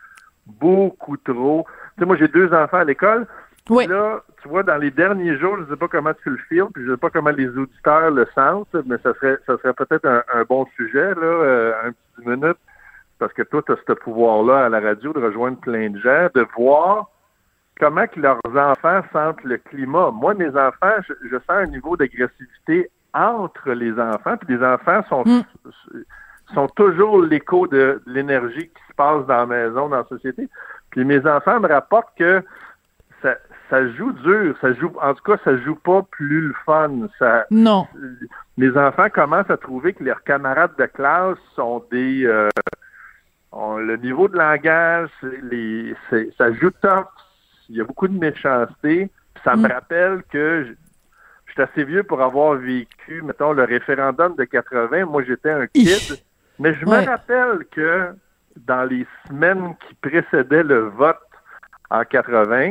beaucoup 0.47 1.17
trop. 1.17 1.65
Tu 1.95 1.99
sais, 1.99 2.05
moi, 2.05 2.15
j'ai 2.17 2.27
deux 2.27 2.53
enfants 2.53 2.77
à 2.77 2.83
l'école, 2.83 3.27
Oui. 3.69 3.85
Là, 3.87 4.21
tu 4.41 4.49
vois, 4.49 4.63
dans 4.63 4.77
les 4.77 4.89
derniers 4.91 5.37
jours, 5.37 5.55
je 5.57 5.61
ne 5.63 5.67
sais 5.67 5.75
pas 5.75 5.87
comment 5.87 6.13
tu 6.23 6.29
le 6.31 6.37
filmes, 6.49 6.69
puis 6.73 6.83
je 6.83 6.89
ne 6.89 6.95
sais 6.95 6.99
pas 6.99 7.09
comment 7.11 7.29
les 7.29 7.47
auditeurs 7.47 8.09
le 8.11 8.27
sentent, 8.33 8.75
mais 8.85 8.97
ça 9.03 9.13
serait, 9.13 9.37
ça 9.45 9.55
serait 9.59 9.73
peut-être 9.73 10.05
un, 10.05 10.23
un 10.33 10.43
bon 10.43 10.65
sujet, 10.75 11.13
là, 11.13 11.21
euh, 11.21 11.73
un 11.85 11.91
petit 11.91 12.27
minute, 12.27 12.57
parce 13.19 13.31
que 13.33 13.43
toi, 13.43 13.61
tu 13.63 13.71
as 13.71 13.77
ce 13.87 13.93
pouvoir-là 13.93 14.65
à 14.65 14.69
la 14.69 14.79
radio 14.79 15.13
de 15.13 15.19
rejoindre 15.19 15.57
plein 15.59 15.91
de 15.91 15.99
gens, 15.99 16.27
de 16.33 16.45
voir 16.57 17.09
comment 17.79 18.07
que 18.07 18.19
leurs 18.19 18.39
enfants 18.45 19.01
sentent 19.13 19.43
le 19.43 19.57
climat. 19.57 20.09
Moi, 20.11 20.33
mes 20.33 20.49
enfants, 20.49 20.97
je, 21.07 21.13
je 21.29 21.37
sens 21.37 21.49
un 21.49 21.67
niveau 21.67 21.95
d'agressivité 21.95 22.89
entre 23.13 23.71
les 23.71 23.91
enfants, 23.99 24.37
puis 24.37 24.57
les 24.57 24.63
enfants 24.65 25.03
sont, 25.07 25.23
Mm. 25.25 25.43
Sont 26.53 26.67
toujours 26.69 27.21
l'écho 27.21 27.67
de, 27.67 28.01
de 28.05 28.11
l'énergie 28.13 28.67
qui 28.69 28.81
se 28.89 28.93
passe 28.95 29.25
dans 29.27 29.37
la 29.37 29.45
maison, 29.45 29.89
dans 29.89 29.97
la 29.97 30.03
société. 30.05 30.47
Puis 30.91 31.05
mes 31.05 31.25
enfants 31.27 31.59
me 31.59 31.67
rapportent 31.67 32.15
que 32.17 32.43
ça, 33.21 33.35
ça 33.69 33.87
joue 33.91 34.11
dur, 34.11 34.55
ça 34.61 34.73
joue, 34.73 34.91
en 35.01 35.13
tout 35.13 35.23
cas, 35.23 35.37
ça 35.43 35.57
joue 35.57 35.75
pas 35.75 36.01
plus 36.11 36.47
le 36.49 36.53
fun. 36.65 36.91
Ça, 37.19 37.45
Non. 37.51 37.87
les 38.57 38.77
enfants 38.77 39.09
commencent 39.09 39.49
à 39.49 39.57
trouver 39.57 39.93
que 39.93 40.03
leurs 40.03 40.23
camarades 40.23 40.75
de 40.77 40.85
classe 40.85 41.37
sont 41.55 41.83
des 41.91 42.25
euh, 42.25 42.49
ont 43.53 43.77
le 43.77 43.97
niveau 43.97 44.27
de 44.27 44.37
langage, 44.37 45.09
les, 45.43 45.93
ça 46.37 46.51
joue 46.53 46.71
top. 46.81 47.07
Il 47.69 47.75
y 47.77 47.81
a 47.81 47.83
beaucoup 47.85 48.07
de 48.07 48.17
méchanceté. 48.17 49.09
Ça 49.43 49.55
me 49.55 49.67
Mm. 49.67 49.71
rappelle 49.71 50.23
que 50.31 50.65
je, 50.65 50.73
je 51.47 51.51
suis 51.53 51.61
assez 51.61 51.83
vieux 51.83 52.03
pour 52.03 52.21
avoir 52.21 52.55
vécu, 52.55 53.21
mettons, 53.21 53.53
le 53.53 53.63
référendum 53.63 54.35
de 54.35 54.43
80. 54.45 55.05
Moi, 55.05 55.23
j'étais 55.23 55.51
un 55.51 55.67
kid. 55.67 56.17
Mais 56.61 56.75
je 56.75 56.85
Ouais. 56.85 57.01
me 57.01 57.07
rappelle 57.09 57.65
que 57.71 58.13
dans 58.55 58.83
les 58.87 59.07
semaines 59.27 59.75
qui 59.79 59.95
précédaient 59.95 60.61
le 60.63 60.81
vote 60.89 61.17
en 61.89 62.03
80, 62.03 62.69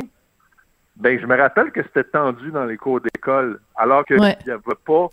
ben 0.95 1.19
je 1.19 1.25
me 1.25 1.35
rappelle 1.35 1.71
que 1.71 1.83
c'était 1.83 2.05
tendu 2.05 2.51
dans 2.51 2.63
les 2.63 2.77
cours 2.77 3.01
d'école, 3.01 3.59
alors 3.75 4.05
qu'il 4.05 4.19
Ouais. 4.21 4.37
n'y 4.45 4.51
avait 4.53 4.61
pas, 4.85 5.07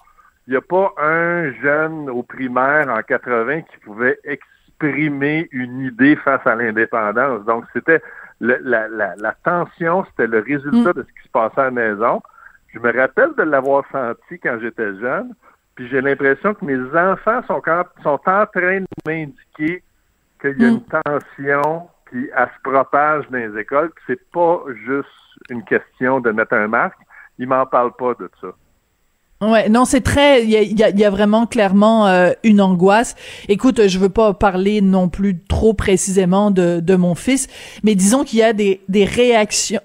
il 0.47 0.55
y 0.55 0.57
a 0.57 0.61
pas 0.61 0.93
un 0.99 1.53
jeune 1.55 2.09
au 2.09 2.23
primaire 2.23 2.89
en 2.89 3.03
80 3.03 3.63
qui 3.63 3.79
pouvait 3.79 4.19
exprimer 4.23 5.49
une 5.51 5.81
idée 5.81 6.15
face 6.15 6.47
à 6.47 6.55
l'indépendance. 6.55 7.45
Donc 7.47 7.65
c'était 7.73 8.01
le- 8.41 8.61
la, 8.63 8.87
la, 8.87 9.15
la 9.17 9.33
tension, 9.43 10.05
c'était 10.11 10.29
le 10.29 10.39
résultat 10.39 10.93
de 10.93 11.03
ce 11.03 11.13
qui 11.21 11.27
se 11.27 11.33
passait 11.33 11.61
à 11.63 11.65
la 11.65 11.71
maison. 11.73 12.23
Je 12.73 12.79
me 12.79 12.97
rappelle 12.97 13.31
de 13.37 13.43
l'avoir 13.43 13.83
senti 13.91 14.39
quand 14.39 14.57
j'étais 14.61 14.95
jeune. 15.01 15.35
Puis 15.79 15.89
j'ai 15.89 16.01
l'impression 16.01 16.55
que 16.55 16.65
mes 16.65 16.77
enfants 16.99 17.41
sont, 17.47 17.61
quand- 17.61 17.85
sont 18.03 18.19
en 18.27 18.47
train 18.47 18.81
de 18.81 18.87
m'indiquer 19.07 19.85
qu'il 20.41 20.61
y 20.61 20.65
a 20.65 20.69
une 20.71 20.83
tension, 20.83 21.83
puis 22.07 22.29
elle 22.37 22.49
se 22.49 22.69
propage 22.69 23.25
dans 23.31 23.39
les 23.39 23.61
écoles, 23.61 23.91
que 23.91 24.01
c'est 24.09 24.31
pas 24.33 24.61
juste 24.85 25.07
une 25.51 25.63
question 25.63 26.19
de 26.19 26.33
mettre 26.33 26.55
un 26.55 26.67
masque. 26.67 26.97
Ils 27.39 27.47
m'en 27.47 27.65
parlent 27.65 27.95
pas 27.97 28.15
de 28.19 28.29
ça. 28.41 28.49
Ouais, 29.41 29.69
non, 29.69 29.85
c'est 29.85 30.01
très, 30.01 30.43
il 30.43 30.51
y 30.51 30.57
a, 30.57 30.63
il 30.63 30.77
y 30.77 30.83
a- 30.83 30.89
il 30.89 30.99
y 30.99 31.05
a 31.05 31.11
vraiment 31.11 31.47
clairement 31.47 32.09
euh, 32.09 32.33
une 32.43 32.61
angoisse. 32.61 33.15
Écoute, 33.49 33.87
je 33.87 33.99
veux 34.01 34.09
pas 34.09 34.35
parler 34.35 34.81
non 34.81 35.09
plus 35.09 35.39
trop 35.45 35.75
précisément 35.75 36.51
de, 36.51 36.81
de 36.81 36.97
mon 36.97 37.15
fils, 37.15 37.47
mais 37.85 37.95
disons 37.95 38.25
qu'il 38.25 38.41
y 38.41 38.43
a 38.43 38.53
des, 38.53 38.81
des 38.89 39.05
réactions. 39.05 39.81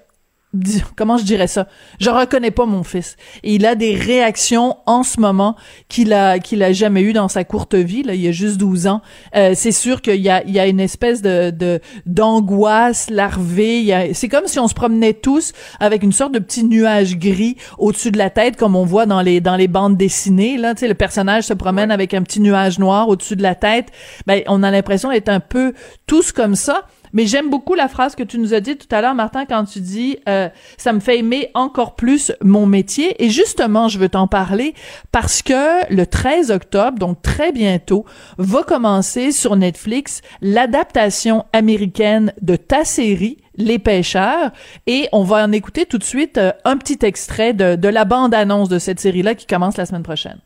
Comment 0.96 1.16
je 1.16 1.24
dirais 1.24 1.46
ça? 1.46 1.66
Je 2.00 2.10
reconnais 2.10 2.50
pas 2.50 2.66
mon 2.66 2.82
fils. 2.82 3.16
Et 3.42 3.54
il 3.54 3.66
a 3.66 3.74
des 3.74 3.94
réactions 3.94 4.76
en 4.86 5.02
ce 5.02 5.20
moment 5.20 5.56
qu'il 5.88 6.12
a 6.12 6.38
qu'il 6.38 6.62
a 6.62 6.72
jamais 6.72 7.02
eu 7.02 7.12
dans 7.12 7.28
sa 7.28 7.44
courte 7.44 7.74
vie. 7.74 8.02
Là, 8.02 8.14
il 8.14 8.20
y 8.20 8.28
a 8.28 8.32
juste 8.32 8.56
12 8.58 8.86
ans. 8.86 9.02
Euh, 9.36 9.52
c'est 9.54 9.72
sûr 9.72 10.02
qu'il 10.02 10.20
y 10.20 10.30
a 10.30 10.42
il 10.44 10.52
y 10.52 10.58
a 10.58 10.66
une 10.66 10.80
espèce 10.80 11.22
de 11.22 11.50
de 11.50 11.80
d'angoisse 12.06 13.10
larvée. 13.10 14.12
C'est 14.14 14.28
comme 14.28 14.46
si 14.46 14.58
on 14.58 14.68
se 14.68 14.74
promenait 14.74 15.14
tous 15.14 15.52
avec 15.80 16.02
une 16.02 16.12
sorte 16.12 16.32
de 16.32 16.38
petit 16.38 16.64
nuage 16.64 17.16
gris 17.18 17.56
au-dessus 17.78 18.10
de 18.10 18.18
la 18.18 18.30
tête, 18.30 18.56
comme 18.56 18.76
on 18.76 18.84
voit 18.84 19.06
dans 19.06 19.20
les 19.20 19.40
dans 19.40 19.56
les 19.56 19.68
bandes 19.68 19.96
dessinées. 19.96 20.56
Là, 20.56 20.74
tu 20.74 20.80
sais, 20.80 20.88
le 20.88 20.94
personnage 20.94 21.44
se 21.44 21.54
promène 21.54 21.90
avec 21.90 22.14
un 22.14 22.22
petit 22.22 22.40
nuage 22.40 22.78
noir 22.78 23.08
au-dessus 23.08 23.36
de 23.36 23.42
la 23.42 23.54
tête. 23.54 23.88
Ben, 24.26 24.42
on 24.46 24.62
a 24.62 24.70
l'impression 24.70 25.10
d'être 25.10 25.28
un 25.28 25.40
peu 25.40 25.74
tous 26.06 26.32
comme 26.32 26.54
ça. 26.54 26.86
Mais 27.14 27.26
j'aime 27.26 27.48
beaucoup 27.48 27.74
la 27.74 27.88
phrase 27.88 28.16
que 28.16 28.24
tu 28.24 28.38
nous 28.38 28.52
as 28.52 28.60
dit 28.60 28.76
tout 28.76 28.88
à 28.90 29.00
l'heure, 29.00 29.14
Martin, 29.14 29.46
quand 29.46 29.64
tu 29.64 29.80
dis 29.80 30.18
euh, 30.28 30.48
ça 30.76 30.92
me 30.92 30.98
fait 30.98 31.18
aimer 31.18 31.50
encore 31.54 31.94
plus 31.94 32.32
mon 32.42 32.66
métier. 32.66 33.24
Et 33.24 33.30
justement, 33.30 33.88
je 33.88 33.98
veux 34.00 34.08
t'en 34.08 34.26
parler 34.26 34.74
parce 35.12 35.40
que 35.40 35.90
le 35.94 36.06
13 36.06 36.50
octobre, 36.50 36.98
donc 36.98 37.22
très 37.22 37.52
bientôt, 37.52 38.04
va 38.36 38.64
commencer 38.64 39.30
sur 39.30 39.54
Netflix 39.56 40.22
l'adaptation 40.42 41.44
américaine 41.52 42.32
de 42.42 42.56
ta 42.56 42.84
série 42.84 43.38
Les 43.56 43.78
Pêcheurs. 43.78 44.50
Et 44.88 45.08
on 45.12 45.22
va 45.22 45.44
en 45.44 45.52
écouter 45.52 45.86
tout 45.86 45.98
de 45.98 46.04
suite 46.04 46.36
euh, 46.36 46.50
un 46.64 46.76
petit 46.76 46.98
extrait 47.02 47.52
de, 47.52 47.76
de 47.76 47.88
la 47.88 48.04
bande-annonce 48.04 48.68
de 48.68 48.80
cette 48.80 48.98
série-là 48.98 49.36
qui 49.36 49.46
commence 49.46 49.76
la 49.76 49.86
semaine 49.86 50.02
prochaine. 50.02 50.40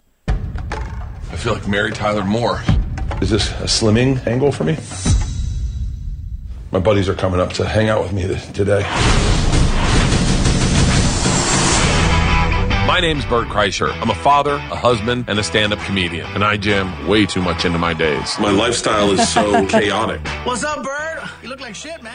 I 1.33 1.37
feel 1.37 1.53
like 1.53 1.67
Mary 1.67 1.93
Tyler 1.93 2.25
Moore. 2.25 2.61
Is 3.23 3.31
this 3.31 3.53
a 3.63 3.67
slimming 3.67 4.19
angle 4.27 4.53
for 4.53 4.65
me? 4.65 4.77
My 6.71 6.79
buddies 6.81 7.09
are 7.09 7.15
coming 7.15 7.41
up 7.41 7.53
to 7.55 7.65
hang 7.67 7.89
out 7.89 8.03
with 8.03 8.13
me 8.13 8.23
today. 8.53 8.83
My 12.87 13.01
name's 13.01 13.25
Bert 13.27 13.49
Kreischer. 13.49 13.91
I'm 14.03 14.11
a 14.11 14.15
father, 14.15 14.55
a 14.57 14.77
husband, 14.77 15.25
and 15.29 15.39
a 15.39 15.43
stand-up 15.43 15.79
comedian, 15.81 16.27
and 16.35 16.43
I 16.45 16.57
jam 16.59 17.07
way 17.07 17.27
too 17.27 17.41
much 17.41 17.65
into 17.65 17.79
my 17.79 17.95
days. 17.95 18.37
My 18.41 18.51
lifestyle 18.51 19.11
is 19.13 19.27
so 19.29 19.65
chaotic. 19.69 20.21
What's 20.45 20.63
up, 20.65 20.83
Bird? 20.83 21.23
You 21.43 21.49
look 21.49 21.61
like 21.61 21.75
shit, 21.75 22.03
man. 22.03 22.13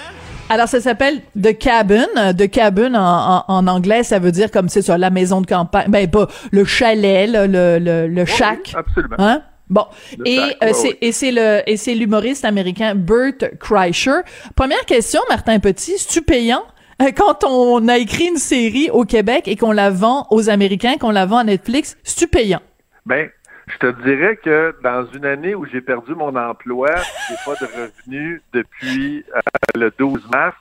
Alors, 0.50 0.68
ça 0.68 0.82
s'appelle 0.82 1.22
The 1.40 1.58
Cabin. 1.58 2.06
The 2.36 2.48
Cabin, 2.48 2.94
en, 2.96 3.00
en, 3.02 3.46
en 3.48 3.68
anglais, 3.68 4.04
ça 4.04 4.20
veut 4.20 4.32
dire 4.32 4.52
comme 4.52 4.68
c'est 4.70 4.82
ça, 4.84 4.98
la 4.98 5.10
maison 5.10 5.42
de 5.42 5.48
campagne. 5.48 5.90
Ben, 5.90 6.08
pas 6.10 6.28
le 6.52 6.66
chalet, 6.66 7.28
là, 7.28 7.48
le, 7.48 7.80
le, 7.80 8.08
le 8.08 8.26
shack. 8.26 8.74
absolument. 8.76 9.16
Hein? 9.20 9.42
Bon. 9.70 9.86
Et 10.26 10.40
euh, 10.40 10.72
ouais, 10.72 10.98
et 11.02 11.12
c'est 11.12 11.32
le 11.32 11.62
et 11.68 11.78
c'est 11.78 11.96
l'humoriste 11.96 12.46
américain 12.46 12.96
Bert 12.96 13.58
Kreischer. 13.60 14.22
Première 14.56 14.86
question, 14.86 15.22
Martin 15.30 15.60
Petit, 15.60 15.94
es-tu 15.94 16.22
payant 16.22 16.64
Euh, 17.02 17.12
quand 17.16 17.44
on 17.44 17.88
a 17.88 17.98
écrit 17.98 18.28
une 18.28 18.38
série 18.38 18.90
au 18.92 19.04
Québec 19.04 19.48
et 19.48 19.56
qu'on 19.56 19.72
la 19.72 19.90
vend 19.90 20.28
aux 20.30 20.50
Américains, 20.50 20.98
qu'on 21.00 21.12
la 21.12 21.26
vend 21.26 21.40
à 21.40 21.44
Netflix, 21.44 21.98
es-tu 22.06 22.28
payant? 22.28 22.62
Ben, 23.06 23.30
je 23.68 23.78
te 23.78 24.04
dirais 24.04 24.38
que 24.38 24.76
dans 24.84 25.06
une 25.14 25.26
année 25.26 25.56
où 25.56 25.66
j'ai 25.66 25.82
perdu 25.82 26.14
mon 26.14 26.36
emploi, 26.36 26.90
j'ai 27.30 27.36
pas 27.46 27.56
de 27.60 27.66
revenus 27.66 28.42
depuis 28.54 29.26
euh, 29.36 29.40
le 29.76 29.92
12 29.98 30.30
mars, 30.32 30.56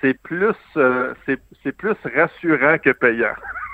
c'est 0.00 0.20
plus 0.20 0.54
euh, 0.76 1.14
c'est 1.26 1.72
plus 1.72 1.94
rassurant 2.14 2.78
que 2.78 2.90
payant. 2.90 3.34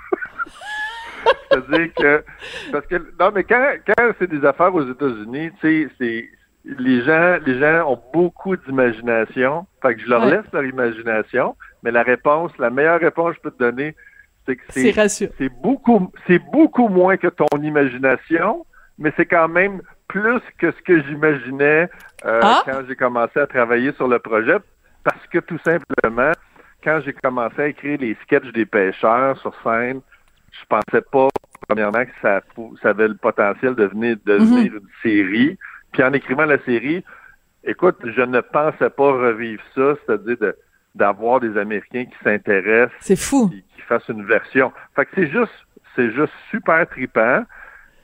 C'est-à-dire 1.50 1.95
que 1.95 2.25
parce 2.73 2.87
que 2.87 2.97
non 3.21 3.31
mais 3.35 3.45
quand 3.45 3.75
quand 3.87 4.12
c'est 4.19 4.28
des 4.31 4.45
affaires 4.45 4.75
aux 4.75 4.87
États-Unis, 4.88 5.50
tu 5.61 5.87
sais, 5.87 5.88
c'est 5.99 6.28
les 6.64 7.02
gens 7.02 7.38
les 7.45 7.59
gens 7.59 7.90
ont 7.93 8.00
beaucoup 8.12 8.57
d'imagination, 8.57 9.66
fait 9.83 9.95
que 9.95 10.00
je 10.00 10.09
leur 10.09 10.23
Ouais. 10.25 10.31
laisse 10.33 10.52
leur 10.52 10.64
imagination, 10.64 11.57
mais 11.83 11.90
la 11.90 12.02
réponse, 12.02 12.52
la 12.59 12.71
meilleure 12.71 13.00
réponse 13.00 13.31
que 13.33 13.37
je 13.37 13.40
peux 13.43 13.50
te 13.50 13.59
donner, 13.59 13.95
c'est 14.47 14.57
que 14.57 14.62
c'est 15.38 15.49
beaucoup, 15.62 16.11
c'est 16.26 16.38
beaucoup 16.52 16.88
moins 16.88 17.16
que 17.16 17.28
ton 17.28 17.47
imagination, 17.62 18.64
mais 18.99 19.12
c'est 19.16 19.26
quand 19.26 19.49
même 19.49 19.81
plus 20.09 20.40
que 20.59 20.71
ce 20.71 20.81
que 20.83 21.02
j'imaginais 21.02 21.88
euh, 22.25 22.40
Ah! 22.43 22.62
quand 22.64 22.83
j'ai 22.88 22.97
commencé 22.97 23.38
à 23.40 23.47
travailler 23.47 23.93
sur 23.93 24.09
le 24.09 24.19
projet, 24.19 24.57
parce 25.02 25.26
que 25.31 25.38
tout 25.38 25.59
simplement, 25.64 26.33
quand 26.83 27.00
j'ai 27.04 27.12
commencé 27.14 27.61
à 27.61 27.66
écrire 27.69 27.99
les 28.00 28.14
sketchs 28.23 28.52
des 28.52 28.66
pêcheurs 28.66 29.38
sur 29.38 29.54
scène, 29.62 30.00
je 30.61 30.66
pensais 30.68 31.02
pas, 31.12 31.28
premièrement, 31.68 32.04
que 32.04 32.11
ça, 32.23 32.40
ça 32.82 32.90
avait 32.90 33.08
le 33.08 33.16
potentiel 33.16 33.75
de 33.75 33.84
venir 33.87 34.16
devenir 34.25 34.73
une 34.75 34.88
série. 35.02 35.58
Puis 35.92 36.02
en 36.02 36.12
écrivant 36.12 36.44
la 36.44 36.58
série, 36.64 37.04
écoute, 37.64 37.96
je 38.04 38.23
ne 38.23 38.40
pensais 38.40 38.90
pas 38.90 39.12
revivre 39.12 39.62
ça, 39.75 39.94
c'est-à-dire 40.06 40.37
de- 40.38 40.56
d'avoir 40.94 41.40
des 41.40 41.56
Américains 41.58 42.04
qui 42.04 42.16
s'intéressent 42.23 42.92
C'est 43.00 43.16
fou. 43.16 43.49
qui, 43.49 43.62
qui 43.75 43.80
fasse 43.82 44.08
une 44.08 44.25
version. 44.25 44.73
Fait 44.94 45.04
que 45.06 45.11
c'est 45.14 45.28
juste, 45.30 45.52
c'est 45.96 46.11
juste 46.12 46.32
super 46.50 46.88
tripant, 46.88 47.44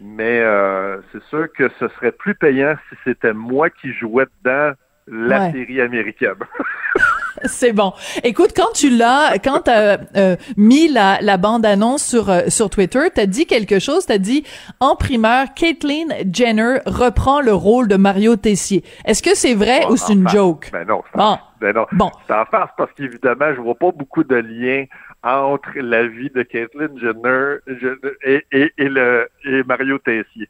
mais 0.01 0.41
euh, 0.41 1.01
c'est 1.13 1.23
sûr 1.25 1.47
que 1.53 1.69
ce 1.79 1.89
serait 1.89 2.13
plus 2.13 2.35
payant 2.35 2.75
si 2.89 2.97
c'était 3.05 3.33
moi 3.35 3.71
qui 3.71 3.93
jouais 3.93 4.27
dans 4.45 4.75
la 5.07 5.41
Ouais. 5.41 5.53
série 5.53 5.81
américaine. 5.81 6.35
C'est 7.45 7.73
bon. 7.73 7.93
Écoute, 8.25 8.51
quand 8.55 8.73
tu 8.75 8.91
l'as, 8.91 9.39
quand 9.43 9.61
t'as 9.65 9.99
euh, 10.17 10.37
mis 10.57 10.89
la, 10.89 11.19
la 11.21 11.37
bande 11.37 11.65
annonce 11.65 12.03
sur 12.05 12.29
euh, 12.31 12.43
sur 12.49 12.71
Twitter, 12.71 13.01
t'as 13.15 13.27
dit 13.27 13.47
quelque 13.47 13.79
chose. 13.79 14.07
T'as 14.07 14.19
dit 14.19 14.45
en 14.81 14.97
primeur, 14.97 15.47
Caitlyn 15.55 16.09
Jenner 16.33 16.79
reprend 16.87 17.41
le 17.41 17.53
rôle 17.55 17.89
de 17.89 17.97
Mario 17.97 18.37
Tessier. 18.37 18.85
Est-ce 19.05 19.23
que 19.23 19.35
c'est 19.35 19.55
vrai 19.55 19.87
ou 19.91 19.97
c'est 19.97 20.13
une 20.13 20.23
farce. 20.25 20.35
joke? 20.35 20.69
Ben 20.73 20.87
non, 20.87 21.03
c'est 21.13 21.19
Bon. 21.19 21.25
en- 21.25 21.39
ben 21.61 21.75
non. 21.75 21.87
Bon. 21.93 22.11
C'est 22.27 22.35
en 22.35 22.45
farce 22.47 22.71
parce 22.77 22.91
qu'évidemment, 22.93 23.55
je 23.55 23.61
vois 23.61 23.75
pas 23.75 23.91
beaucoup 23.93 24.25
de 24.25 24.37
liens 24.37 24.85
entre 25.23 25.69
la 25.77 26.07
vie 26.07 26.31
de 26.35 26.43
Caitlyn 26.43 26.89
Jenner 26.99 27.57
je- 27.67 28.09
et, 28.25 28.45
et, 28.53 28.73
et 28.79 28.89
le 28.89 29.29
et 29.45 29.63
Mario 29.65 29.99
Tessier. 29.99 30.49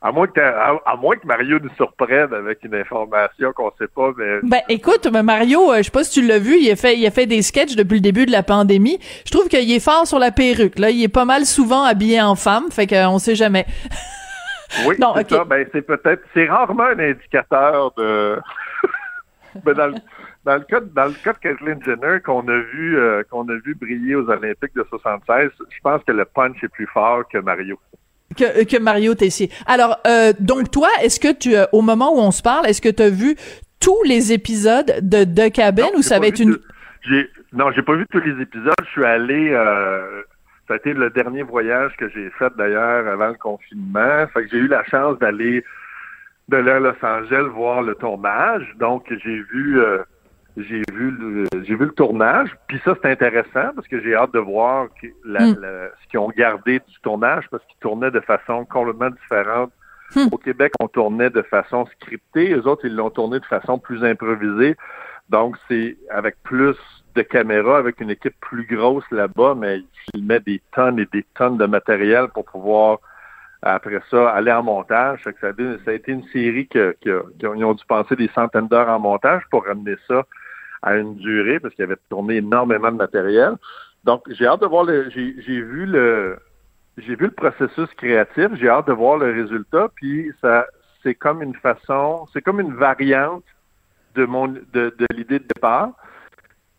À 0.00 0.12
moins, 0.12 0.28
que, 0.28 0.40
à, 0.40 0.80
à 0.86 0.96
moins 0.96 1.16
que 1.16 1.26
Mario 1.26 1.58
nous 1.60 1.74
surprenne 1.74 2.32
avec 2.32 2.62
une 2.62 2.76
information 2.76 3.52
qu'on 3.52 3.72
sait 3.78 3.88
pas, 3.88 4.12
mais 4.16 4.38
Ben 4.44 4.60
écoute, 4.68 5.08
mais 5.12 5.24
Mario, 5.24 5.72
euh, 5.72 5.78
je 5.78 5.82
sais 5.84 5.90
pas 5.90 6.04
si 6.04 6.20
tu 6.20 6.26
l'as 6.26 6.38
vu, 6.38 6.56
il 6.56 6.70
a 6.70 6.76
fait 6.76 6.96
il 6.96 7.04
a 7.04 7.10
fait 7.10 7.26
des 7.26 7.42
sketchs 7.42 7.74
depuis 7.74 7.96
le 7.96 8.00
début 8.00 8.24
de 8.24 8.30
la 8.30 8.44
pandémie. 8.44 9.00
Je 9.26 9.32
trouve 9.32 9.48
qu'il 9.48 9.68
est 9.72 9.84
fort 9.84 10.06
sur 10.06 10.20
la 10.20 10.30
perruque. 10.30 10.78
Là, 10.78 10.90
il 10.90 11.02
est 11.02 11.12
pas 11.12 11.24
mal 11.24 11.44
souvent 11.46 11.82
habillé 11.82 12.22
en 12.22 12.36
femme, 12.36 12.70
fait 12.70 12.86
qu'on 12.86 13.18
sait 13.18 13.34
jamais. 13.34 13.66
oui, 14.86 14.94
Non, 15.00 15.14
c'est 15.16 15.30
ça. 15.30 15.44
Ben, 15.44 15.66
c'est 15.72 15.82
peut-être, 15.82 16.22
c'est 16.32 16.46
rarement 16.46 16.84
un 16.84 16.98
indicateur 16.98 17.92
de. 17.96 18.38
Ben, 19.64 19.72
dans, 19.74 19.86
le, 19.88 19.94
dans 20.44 20.54
le 20.54 20.60
cas 20.60 20.78
de, 20.78 20.86
dans 20.94 21.06
le 21.06 21.14
cas 21.24 21.32
de 21.32 21.38
Caitlyn 21.38 21.80
Jenner 21.84 22.20
qu'on 22.24 22.46
a 22.46 22.58
vu 22.58 22.96
euh, 22.96 23.22
qu'on 23.28 23.48
a 23.48 23.54
vu 23.64 23.74
briller 23.74 24.14
aux 24.14 24.28
Olympiques 24.28 24.74
de 24.76 24.86
76, 24.88 25.50
je 25.58 25.80
pense 25.82 26.04
que 26.04 26.12
le 26.12 26.24
punch 26.26 26.62
est 26.62 26.68
plus 26.68 26.86
fort 26.86 27.26
que 27.26 27.38
Mario. 27.38 27.80
Que, 28.36 28.64
que 28.64 28.78
Mario 28.78 29.14
Tessier. 29.14 29.50
Alors, 29.66 29.98
euh, 30.06 30.32
donc 30.38 30.70
toi, 30.70 30.88
est-ce 31.02 31.20
que 31.20 31.32
tu, 31.32 31.56
euh, 31.56 31.66
au 31.72 31.82
moment 31.82 32.14
où 32.14 32.18
on 32.18 32.30
se 32.30 32.42
parle, 32.42 32.66
est-ce 32.66 32.80
que 32.80 32.88
tu 32.88 33.02
as 33.02 33.10
vu 33.10 33.36
tous 33.80 34.02
les 34.04 34.32
épisodes 34.32 34.92
de 35.02 35.24
The 35.24 35.52
Cabin 35.52 35.84
Non, 35.84 35.98
ou 35.98 36.02
ça 36.02 36.18
va 36.18 36.26
être 36.26 36.40
une... 36.40 36.58
J'ai 37.08 37.30
non, 37.52 37.70
j'ai 37.72 37.82
pas 37.82 37.94
vu 37.94 38.04
tous 38.10 38.20
les 38.20 38.42
épisodes. 38.42 38.74
Je 38.84 38.90
suis 38.90 39.04
allé. 39.04 39.52
Euh, 39.52 40.22
ça 40.66 40.74
a 40.74 40.76
été 40.76 40.92
le 40.92 41.08
dernier 41.08 41.42
voyage 41.42 41.92
que 41.96 42.08
j'ai 42.10 42.28
fait 42.38 42.52
d'ailleurs 42.58 43.06
avant 43.08 43.28
le 43.28 43.34
confinement. 43.34 44.26
Fait 44.34 44.44
que 44.44 44.50
j'ai 44.50 44.58
eu 44.58 44.68
la 44.68 44.84
chance 44.84 45.18
d'aller 45.18 45.64
d'aller 46.48 46.72
à 46.72 46.80
Los 46.80 47.02
Angeles 47.02 47.48
voir 47.54 47.82
le 47.82 47.94
tournage. 47.94 48.66
Donc 48.78 49.06
j'ai 49.08 49.42
vu. 49.50 49.80
J'ai 50.56 50.82
vu 50.92 51.10
le, 51.10 51.44
j'ai 51.64 51.74
vu 51.76 51.84
le 51.84 51.92
tournage, 51.92 52.56
puis 52.66 52.80
ça 52.84 52.94
c'est 53.00 53.10
intéressant 53.10 53.70
parce 53.74 53.86
que 53.86 54.00
j'ai 54.00 54.14
hâte 54.14 54.32
de 54.32 54.38
voir 54.40 54.88
la- 55.24 55.46
Mm. 55.46 55.56
la- 55.60 55.88
ce 56.02 56.08
qu'ils 56.08 56.18
ont 56.18 56.30
gardé 56.30 56.80
du 56.80 57.00
tournage 57.02 57.44
parce 57.50 57.64
qu'ils 57.66 57.78
tournaient 57.80 58.10
de 58.10 58.20
façon 58.20 58.64
complètement 58.64 59.10
différente. 59.10 59.70
Hmm. 60.16 60.28
Au 60.32 60.38
Québec, 60.38 60.72
on 60.80 60.88
tournait 60.88 61.28
de 61.28 61.42
façon 61.42 61.84
scriptée, 62.00 62.54
eux 62.54 62.66
autres 62.66 62.86
ils 62.86 62.94
l'ont 62.96 63.10
tourné 63.10 63.38
de 63.40 63.44
façon 63.44 63.78
plus 63.78 64.02
improvisée. 64.04 64.74
Donc 65.28 65.56
c'est 65.68 65.98
avec 66.10 66.36
plus 66.42 66.76
de 67.14 67.20
caméras, 67.22 67.76
avec 67.76 68.00
une 68.00 68.10
équipe 68.10 68.34
plus 68.40 68.64
grosse 68.64 69.04
là-bas, 69.10 69.54
mais 69.54 69.78
ils 69.80 69.86
filmaient 70.14 70.40
des 70.40 70.62
tonnes 70.72 70.98
et 70.98 71.06
des 71.12 71.24
tonnes 71.34 71.58
de 71.58 71.66
matériel 71.66 72.28
pour 72.32 72.46
pouvoir 72.46 72.98
après 73.62 74.00
ça, 74.10 74.30
aller 74.30 74.52
en 74.52 74.62
montage. 74.62 75.22
Ça, 75.24 75.48
a, 75.48 75.92
été- 75.92 76.12
une 76.12 76.26
série 76.28 76.68
qu'ils 76.68 77.46
ont 77.46 77.74
dû 77.74 77.84
passer 77.86 78.16
des 78.16 78.28
centaines 78.34 78.68
d'heures 78.68 78.88
en 78.88 79.00
montage 79.00 79.42
pour 79.50 79.66
ramener 79.66 79.96
ça 80.06 80.24
à 80.82 80.96
une 80.96 81.16
durée 81.16 81.58
parce 81.58 81.74
qu'ils 81.74 81.84
avaient 81.84 81.96
tourné 82.08 82.36
énormément 82.36 82.92
de 82.92 82.96
matériel. 82.96 83.54
Donc, 84.04 84.22
j'ai 84.30 84.46
hâte 84.46 84.60
de 84.60 84.66
voir 84.66 84.84
le. 84.84 85.10
J'ai, 85.10 85.60
vu 85.60 85.86
le. 85.86 86.38
Processus 87.36 87.88
créatif, 87.96 88.48
j'ai 88.54 88.68
hâte 88.68 88.88
de 88.88 88.92
voir 88.92 89.18
le 89.18 89.32
résultat, 89.32 89.88
puis 89.94 90.32
ça 90.40 90.66
c'est 91.02 91.14
comme 91.14 91.42
une 91.42 91.54
façon, 91.54 92.26
c'est 92.32 92.42
comme 92.42 92.58
une 92.58 92.74
variante 92.74 93.44
de 94.16 95.06
l'idée 95.14 95.38
de 95.38 95.46
départ. 95.54 95.92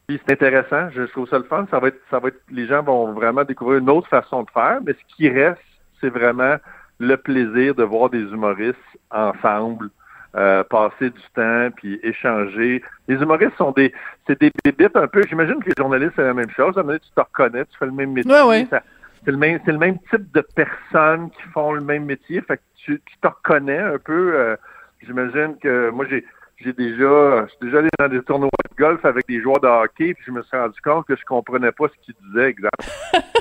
Puis 0.08 0.20
c'est 0.26 0.34
intéressant, 0.34 0.90
je 0.90 1.04
trouve 1.04 1.30
ça 1.30 1.38
le 1.38 1.44
fun. 1.44 1.68
Ça 1.70 1.80
va 1.80 1.90
être, 1.90 2.42
les 2.50 2.68
gens 2.68 2.82
vont 2.82 3.14
vraiment 3.14 3.44
découvrir 3.44 3.80
une 3.80 3.90
autre 3.90 4.08
façon 4.08 4.44
de 4.44 4.50
faire, 4.50 4.80
mais 4.84 4.94
ce 4.94 5.16
qui 5.16 5.30
reste, 5.30 5.62
c'est 6.02 6.10
vraiment 6.10 6.56
le 7.00 7.16
plaisir 7.16 7.76
de 7.76 7.84
voir 7.84 8.10
des 8.10 8.20
humoristes 8.22 8.78
ensemble, 9.12 9.90
euh, 10.36 10.64
passer 10.66 11.10
du 11.10 11.22
temps, 11.34 11.70
puis 11.76 12.00
échanger. 12.04 12.84
Les 13.08 13.16
humoristes 13.16 13.56
sont 13.58 13.72
des, 13.72 13.94
c'est 14.28 14.40
des 14.40 14.52
bébites 14.64 14.96
un 14.96 15.08
peu. 15.08 15.24
J'imagine 15.28 15.60
que 15.64 15.70
les 15.70 15.76
journalistes 15.78 16.14
c'est 16.16 16.24
la 16.24 16.34
même 16.34 16.50
chose. 16.52 16.78
À 16.78 16.82
un 16.82 16.84
moment 16.84 16.88
donné, 16.94 17.00
tu 17.00 17.10
te 17.16 17.20
reconnais, 17.22 17.66
tu 17.66 17.78
fais 17.78 17.86
le 17.86 17.92
même 17.92 18.12
métier. 18.12 18.32
Ouais, 18.32 18.44
ouais. 18.44 18.68
Ça- 18.70 18.84
c'est 19.26 19.32
le 19.32 19.38
même, 19.38 19.60
c'est 19.66 19.72
le 19.74 19.78
même 19.78 19.98
type 20.10 20.32
de 20.34 20.42
personnes 20.42 21.30
qui 21.32 21.42
font 21.54 21.74
le 21.74 21.82
même 21.82 22.06
métier. 22.06 22.40
Fait 22.42 22.58
que 22.58 22.62
tu, 22.78 23.02
tu 23.06 23.18
te 23.22 23.28
reconnais 23.28 23.80
un 23.80 23.98
peu. 23.98 24.34
euh, 24.36 24.56
J'imagine 25.02 25.56
que 25.62 25.90
moi 25.92 26.06
j'ai 26.10 26.26
j'ai 26.58 26.74
déjà, 26.74 27.46
je 27.46 27.50
suis 27.52 27.60
déjà 27.62 27.80
allé 27.80 27.88
dans 27.98 28.10
des 28.10 28.22
tournois 28.22 28.50
de 28.70 28.76
golf 28.76 29.04
avec 29.06 29.26
des 29.30 29.42
joueurs 29.42 29.62
de 29.62 29.68
hockey, 29.68 30.14
puis 30.14 30.24
je 30.28 30.32
me 30.32 30.42
suis 30.44 30.58
rendu 30.58 30.78
compte 30.82 31.06
que 31.08 31.16
je 31.16 31.24
comprenais 31.24 31.72
pas 31.72 31.86
ce 31.88 31.94
qu'ils 32.06 32.16
disaient, 32.28 32.50
exemple. 32.50 32.74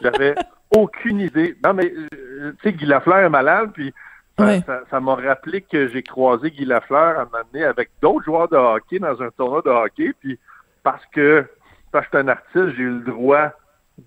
J'avais 0.00 0.34
aucune 0.70 1.20
idée. 1.20 1.56
Non, 1.64 1.74
mais 1.74 1.92
euh, 1.92 2.52
tu 2.62 2.70
sais, 2.70 2.72
Guy 2.72 2.86
Lafleur 2.86 3.18
est 3.18 3.30
malade, 3.30 3.70
puis 3.74 3.92
ça 4.38 5.00
m'a 5.00 5.14
rappelé 5.16 5.60
que 5.60 5.88
j'ai 5.88 6.02
croisé 6.02 6.50
Guy 6.50 6.64
Lafleur 6.64 7.20
à 7.20 7.26
donné 7.26 7.64
avec 7.64 7.90
d'autres 8.00 8.24
joueurs 8.24 8.48
de 8.48 8.56
hockey 8.56 8.98
dans 8.98 9.20
un 9.22 9.30
tournoi 9.30 9.62
de 9.62 9.70
hockey, 9.70 10.12
puis 10.18 10.38
parce 10.82 11.04
que 11.12 11.44
parce 11.92 12.06
que 12.06 12.18
je 12.18 12.18
suis 12.18 12.28
un 12.28 12.30
artiste, 12.30 12.76
j'ai 12.76 12.82
eu 12.82 12.90
le 12.90 13.00
droit 13.00 13.50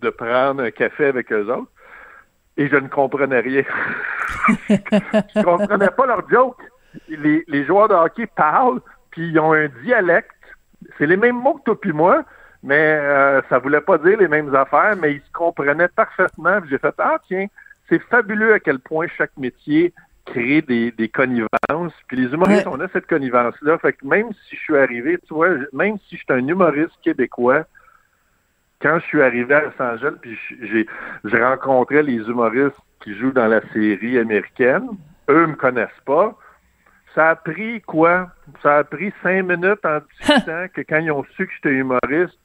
de 0.02 0.10
prendre 0.10 0.64
un 0.64 0.72
café 0.72 1.06
avec 1.06 1.32
eux 1.32 1.52
autres. 1.52 1.72
Et 2.56 2.68
je 2.68 2.76
ne 2.76 2.88
comprenais 2.88 3.40
rien. 3.40 3.64
je 4.70 5.44
comprenais 5.44 5.90
pas 5.90 6.06
leur 6.06 6.30
joke. 6.30 6.62
Les, 7.10 7.44
les 7.48 7.66
joueurs 7.66 7.90
de 7.90 7.94
hockey 7.94 8.28
parlent, 8.28 8.80
puis 9.12 9.28
ils 9.30 9.40
ont 9.40 9.54
un 9.54 9.68
dialecte. 9.84 10.30
C'est 10.98 11.08
les 11.08 11.18
mêmes 11.18 11.40
mots 11.40 11.56
que 11.56 11.64
toi 11.64 11.80
puis 11.80 11.92
moi, 11.92 12.24
mais 12.64 12.98
euh, 13.02 13.42
ça 13.50 13.60
voulait 13.60 13.82
pas 13.82 13.98
dire 13.98 14.18
les 14.18 14.28
mêmes 14.28 14.54
affaires, 14.56 14.96
mais 15.00 15.14
ils 15.14 15.22
se 15.22 15.32
comprenaient 15.32 15.88
parfaitement. 15.90 16.60
J'ai 16.70 16.78
fait 16.78 16.96
Ah 16.98 17.18
tiens, 17.28 17.48
c'est 17.90 18.02
fabuleux 18.04 18.54
à 18.54 18.60
quel 18.60 18.80
point 18.80 19.08
chaque 19.18 19.36
métier 19.38 19.94
crée 20.26 20.62
des, 20.62 20.92
des 20.92 21.10
connivences. 21.10 21.94
Puis 22.08 22.18
les 22.18 22.34
humoristes, 22.34 22.66
Ouais. 22.66 22.74
on 22.74 22.80
a 22.80 22.88
cette 22.88 23.08
connivence-là. 23.08 23.78
Fait 23.80 23.94
que 23.94 24.06
même 24.08 24.30
si 24.48 24.56
je 24.56 24.62
suis 24.62 24.78
arrivé, 24.78 25.18
tu 25.28 25.34
vois, 25.34 25.50
même 25.74 25.98
si 26.08 26.16
je 26.16 26.24
suis 26.24 26.26
un 26.34 26.48
humoriste 26.48 26.96
québécois, 27.04 27.66
quand 28.82 29.00
je 29.00 29.06
suis 29.06 29.22
arrivé 29.22 29.54
à 29.54 29.62
Los 29.62 29.82
Angeles, 29.82 30.16
puis 30.22 30.38
j'ai 30.62 30.86
j'ai 31.26 31.44
rencontré 31.44 32.04
les 32.04 32.16
humoristes 32.18 32.80
qui 33.02 33.16
jouent 33.18 33.32
dans 33.32 33.48
la 33.48 33.62
série 33.74 34.18
américaine, 34.18 34.88
eux 35.30 35.48
me 35.48 35.56
connaissent 35.56 35.90
pas. 36.06 36.38
Ça 37.16 37.30
a 37.32 37.36
pris 37.36 37.82
quoi? 37.82 38.32
Ça 38.62 38.78
a 38.80 38.84
pris 38.84 39.14
cinq 39.22 39.44
minutes 39.44 39.86
en 39.86 40.00
discutant 40.20 40.66
que 40.74 40.82
quand 40.82 40.98
ils 41.00 41.12
ont 41.12 41.24
su 41.36 41.46
que 41.48 41.54
j'étais 41.54 41.76
humoriste, 41.76 42.38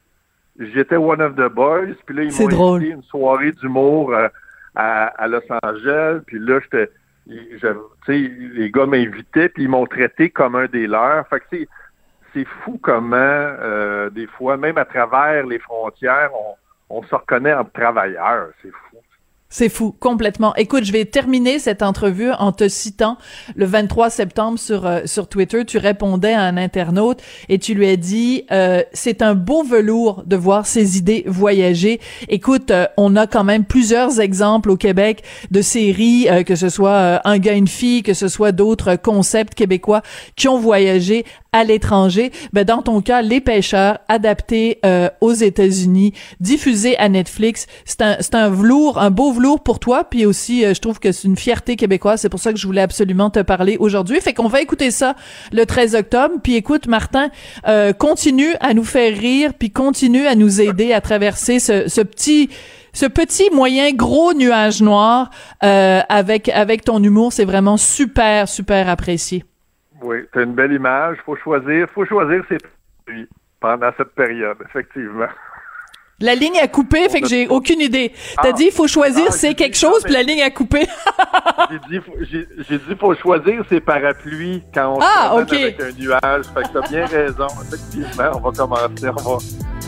j'étais 0.59 0.97
one 0.97 1.21
of 1.21 1.35
the 1.35 1.49
boys. 1.51 1.93
Puis 2.05 2.15
là, 2.15 2.23
ils 2.23 2.31
m'ont 2.31 2.49
drôle. 2.49 2.77
invité 2.81 2.93
une 2.95 3.03
soirée 3.03 3.51
d'humour 3.53 4.13
euh, 4.13 4.27
à, 4.75 5.05
à 5.07 5.27
Los 5.27 5.41
Angeles. 5.63 6.19
Puis 6.27 6.39
là, 6.39 6.59
j'étais, 6.61 6.91
je- 7.27 7.67
tu 8.05 8.05
sais, 8.05 8.31
les 8.53 8.69
gars 8.71 8.85
m'invitaient, 8.85 9.49
puis 9.49 9.63
ils 9.63 9.69
m'ont 9.69 9.85
traité 9.85 10.29
comme 10.29 10.55
un 10.55 10.65
des 10.67 10.87
leurs. 10.87 11.27
Fait 11.27 11.39
que 11.39 11.45
c'est, 11.51 11.67
c'est 12.33 12.45
fou 12.63 12.77
comment, 12.81 13.15
euh, 13.17 14.09
des 14.09 14.27
fois, 14.27 14.57
même 14.57 14.77
à 14.77 14.85
travers 14.85 15.45
les 15.45 15.59
frontières, 15.59 16.29
on, 16.89 16.97
on 16.99 17.03
se 17.03 17.15
reconnaît 17.15 17.53
en 17.53 17.65
travailleurs. 17.65 18.49
C'est 18.61 18.71
fou. 18.71 18.88
C'est 19.51 19.69
fou, 19.69 19.95
complètement. 19.99 20.55
Écoute, 20.57 20.83
je 20.83 20.91
vais 20.91 21.05
terminer 21.05 21.57
cette 21.57 21.81
entrevue 21.81 22.29
en 22.33 22.51
te 22.51 22.67
citant 22.67 23.17
le 23.55 23.65
23 23.65 24.11
septembre 24.11 24.59
sur 24.59 24.85
euh, 24.85 25.01
sur 25.05 25.27
Twitter. 25.27 25.65
Tu 25.65 25.79
répondais 25.79 26.33
à 26.33 26.43
un 26.43 26.55
internaute 26.55 27.19
et 27.49 27.57
tu 27.57 27.73
lui 27.73 27.87
as 27.87 27.95
dit 27.95 28.45
euh, 28.51 28.83
c'est 28.93 29.23
un 29.23 29.33
beau 29.33 29.63
velours 29.63 30.21
de 30.27 30.35
voir 30.35 30.67
ses 30.67 30.99
idées 30.99 31.23
voyager. 31.25 31.99
Écoute, 32.27 32.69
euh, 32.69 32.85
on 32.95 33.15
a 33.15 33.25
quand 33.25 33.43
même 33.43 33.65
plusieurs 33.65 34.19
exemples 34.19 34.69
au 34.69 34.77
Québec 34.77 35.23
de 35.49 35.63
séries, 35.63 36.27
euh, 36.29 36.43
que 36.43 36.55
ce 36.55 36.69
soit 36.69 36.91
euh, 36.91 37.19
un 37.25 37.39
gars 37.39 37.53
une 37.53 37.67
fille, 37.67 38.03
que 38.03 38.13
ce 38.13 38.27
soit 38.27 38.51
d'autres 38.51 38.97
concepts 38.97 39.55
québécois 39.55 40.03
qui 40.35 40.47
ont 40.47 40.59
voyagé 40.59 41.25
à 41.51 41.63
l'étranger. 41.63 42.31
Ben 42.53 42.63
dans 42.63 42.81
ton 42.81 43.01
cas, 43.01 43.21
Les 43.21 43.41
Pêcheurs, 43.41 43.99
adapté 44.07 44.79
euh, 44.85 45.09
aux 45.21 45.33
États-Unis, 45.33 46.13
diffusé 46.39 46.97
à 46.97 47.09
Netflix, 47.09 47.67
c'est 47.85 48.01
un 48.01 48.17
c'est 48.19 48.35
un 48.35 48.49
velours, 48.49 48.99
un 48.99 49.11
beau 49.11 49.31
velours 49.31 49.61
pour 49.61 49.79
toi. 49.79 50.03
Puis 50.03 50.25
aussi, 50.25 50.63
euh, 50.63 50.73
je 50.73 50.81
trouve 50.81 50.99
que 50.99 51.11
c'est 51.11 51.27
une 51.27 51.37
fierté 51.37 51.75
québécoise. 51.75 52.21
C'est 52.21 52.29
pour 52.29 52.39
ça 52.39 52.53
que 52.53 52.59
je 52.59 52.67
voulais 52.67 52.81
absolument 52.81 53.29
te 53.29 53.39
parler 53.39 53.77
aujourd'hui. 53.79 54.19
Fait 54.21 54.33
qu'on 54.33 54.47
va 54.47 54.61
écouter 54.61 54.91
ça 54.91 55.15
le 55.51 55.65
13 55.65 55.95
octobre. 55.95 56.35
Puis 56.43 56.55
écoute, 56.55 56.87
Martin, 56.87 57.29
euh, 57.67 57.93
continue 57.93 58.53
à 58.59 58.73
nous 58.73 58.83
faire 58.83 59.17
rire, 59.17 59.53
puis 59.57 59.71
continue 59.71 60.27
à 60.27 60.35
nous 60.35 60.61
aider 60.61 60.93
à 60.93 61.01
traverser 61.01 61.59
ce, 61.59 61.87
ce 61.87 62.01
petit 62.01 62.49
ce 62.91 63.05
petit 63.05 63.49
moyen 63.53 63.91
gros 63.91 64.33
nuage 64.33 64.81
noir 64.81 65.29
euh, 65.63 66.01
avec 66.09 66.49
avec 66.49 66.83
ton 66.83 67.01
humour. 67.03 67.33
C'est 67.33 67.45
vraiment 67.45 67.77
super 67.77 68.47
super 68.49 68.89
apprécié. 68.89 69.43
Oui, 70.01 70.17
c'est 70.33 70.43
une 70.43 70.53
belle 70.53 70.71
image. 70.73 71.17
Faut 71.25 71.35
choisir, 71.35 71.87
faut 71.93 72.05
choisir 72.05 72.43
ses 72.49 72.57
produits 73.05 73.27
pendant 73.59 73.89
cette 73.97 74.13
période, 74.15 74.57
effectivement. 74.69 75.27
La 76.21 76.35
ligne 76.35 76.57
à 76.61 76.67
couper, 76.67 77.07
fait 77.07 77.21
que 77.21 77.29
j'ai 77.29 77.47
aucune 77.47 77.79
idée. 77.79 78.11
T'as 78.41 78.49
Ah. 78.49 78.51
dit, 78.51 78.65
il 78.65 78.71
faut 78.73 78.87
choisir 78.87 79.27
Ah, 79.29 79.31
c'est 79.31 79.53
quelque 79.55 79.77
chose, 79.77 80.03
puis 80.03 80.11
la 80.11 80.21
ligne 80.21 80.41
à 80.41 80.49
couper. 80.49 80.85
J'ai 81.71 81.79
dit, 81.89 82.03
faut- 82.05 82.15
j'ai 82.21 82.47
j'ai 82.67 82.77
dit, 82.77 82.95
faut 82.99 83.13
choisir 83.15 83.63
ses 83.69 83.79
parapluies 83.79 84.63
quand 84.73 84.95
on 84.95 84.99
Ah, 85.01 85.05
se 85.23 85.27
promène 85.27 85.43
ok. 85.45 85.53
avec 85.53 85.81
un 85.81 85.91
nuage. 86.01 86.45
Fait 86.53 86.63
que 86.63 86.73
t'as 86.73 86.87
bien 86.89 87.05
raison. 87.05 87.47
Effectivement, 87.63 88.31
on 88.35 88.39
va 88.39 88.51
commencer, 88.51 89.07
on 89.07 89.11
va, 89.21 89.37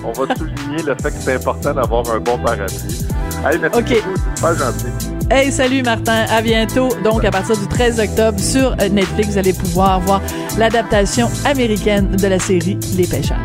on 0.05 0.11
va 0.25 0.35
souligner 0.35 0.83
le 0.83 0.95
fait 0.95 1.09
que 1.09 1.17
c'est 1.19 1.33
important 1.35 1.73
d'avoir 1.73 2.09
un 2.11 2.19
bon 2.19 2.37
parapluie. 2.37 3.05
Hey, 3.45 3.57
merci 3.59 3.79
Ok. 3.79 3.89
beaucoup, 4.03 4.15
c'est 4.15 4.37
super 4.37 4.55
gentil. 4.55 5.20
Hey, 5.33 5.49
salut 5.49 5.81
Martin, 5.81 6.25
à 6.29 6.41
bientôt. 6.41 6.89
Donc, 7.05 7.23
à 7.23 7.31
partir 7.31 7.57
du 7.57 7.65
13 7.65 8.01
octobre, 8.01 8.37
sur 8.37 8.75
Netflix, 8.75 9.29
vous 9.29 9.37
allez 9.37 9.53
pouvoir 9.53 10.01
voir 10.01 10.21
l'adaptation 10.57 11.29
américaine 11.45 12.17
de 12.17 12.27
la 12.27 12.37
série 12.37 12.77
Les 12.97 13.07
Pêcheurs. 13.07 13.41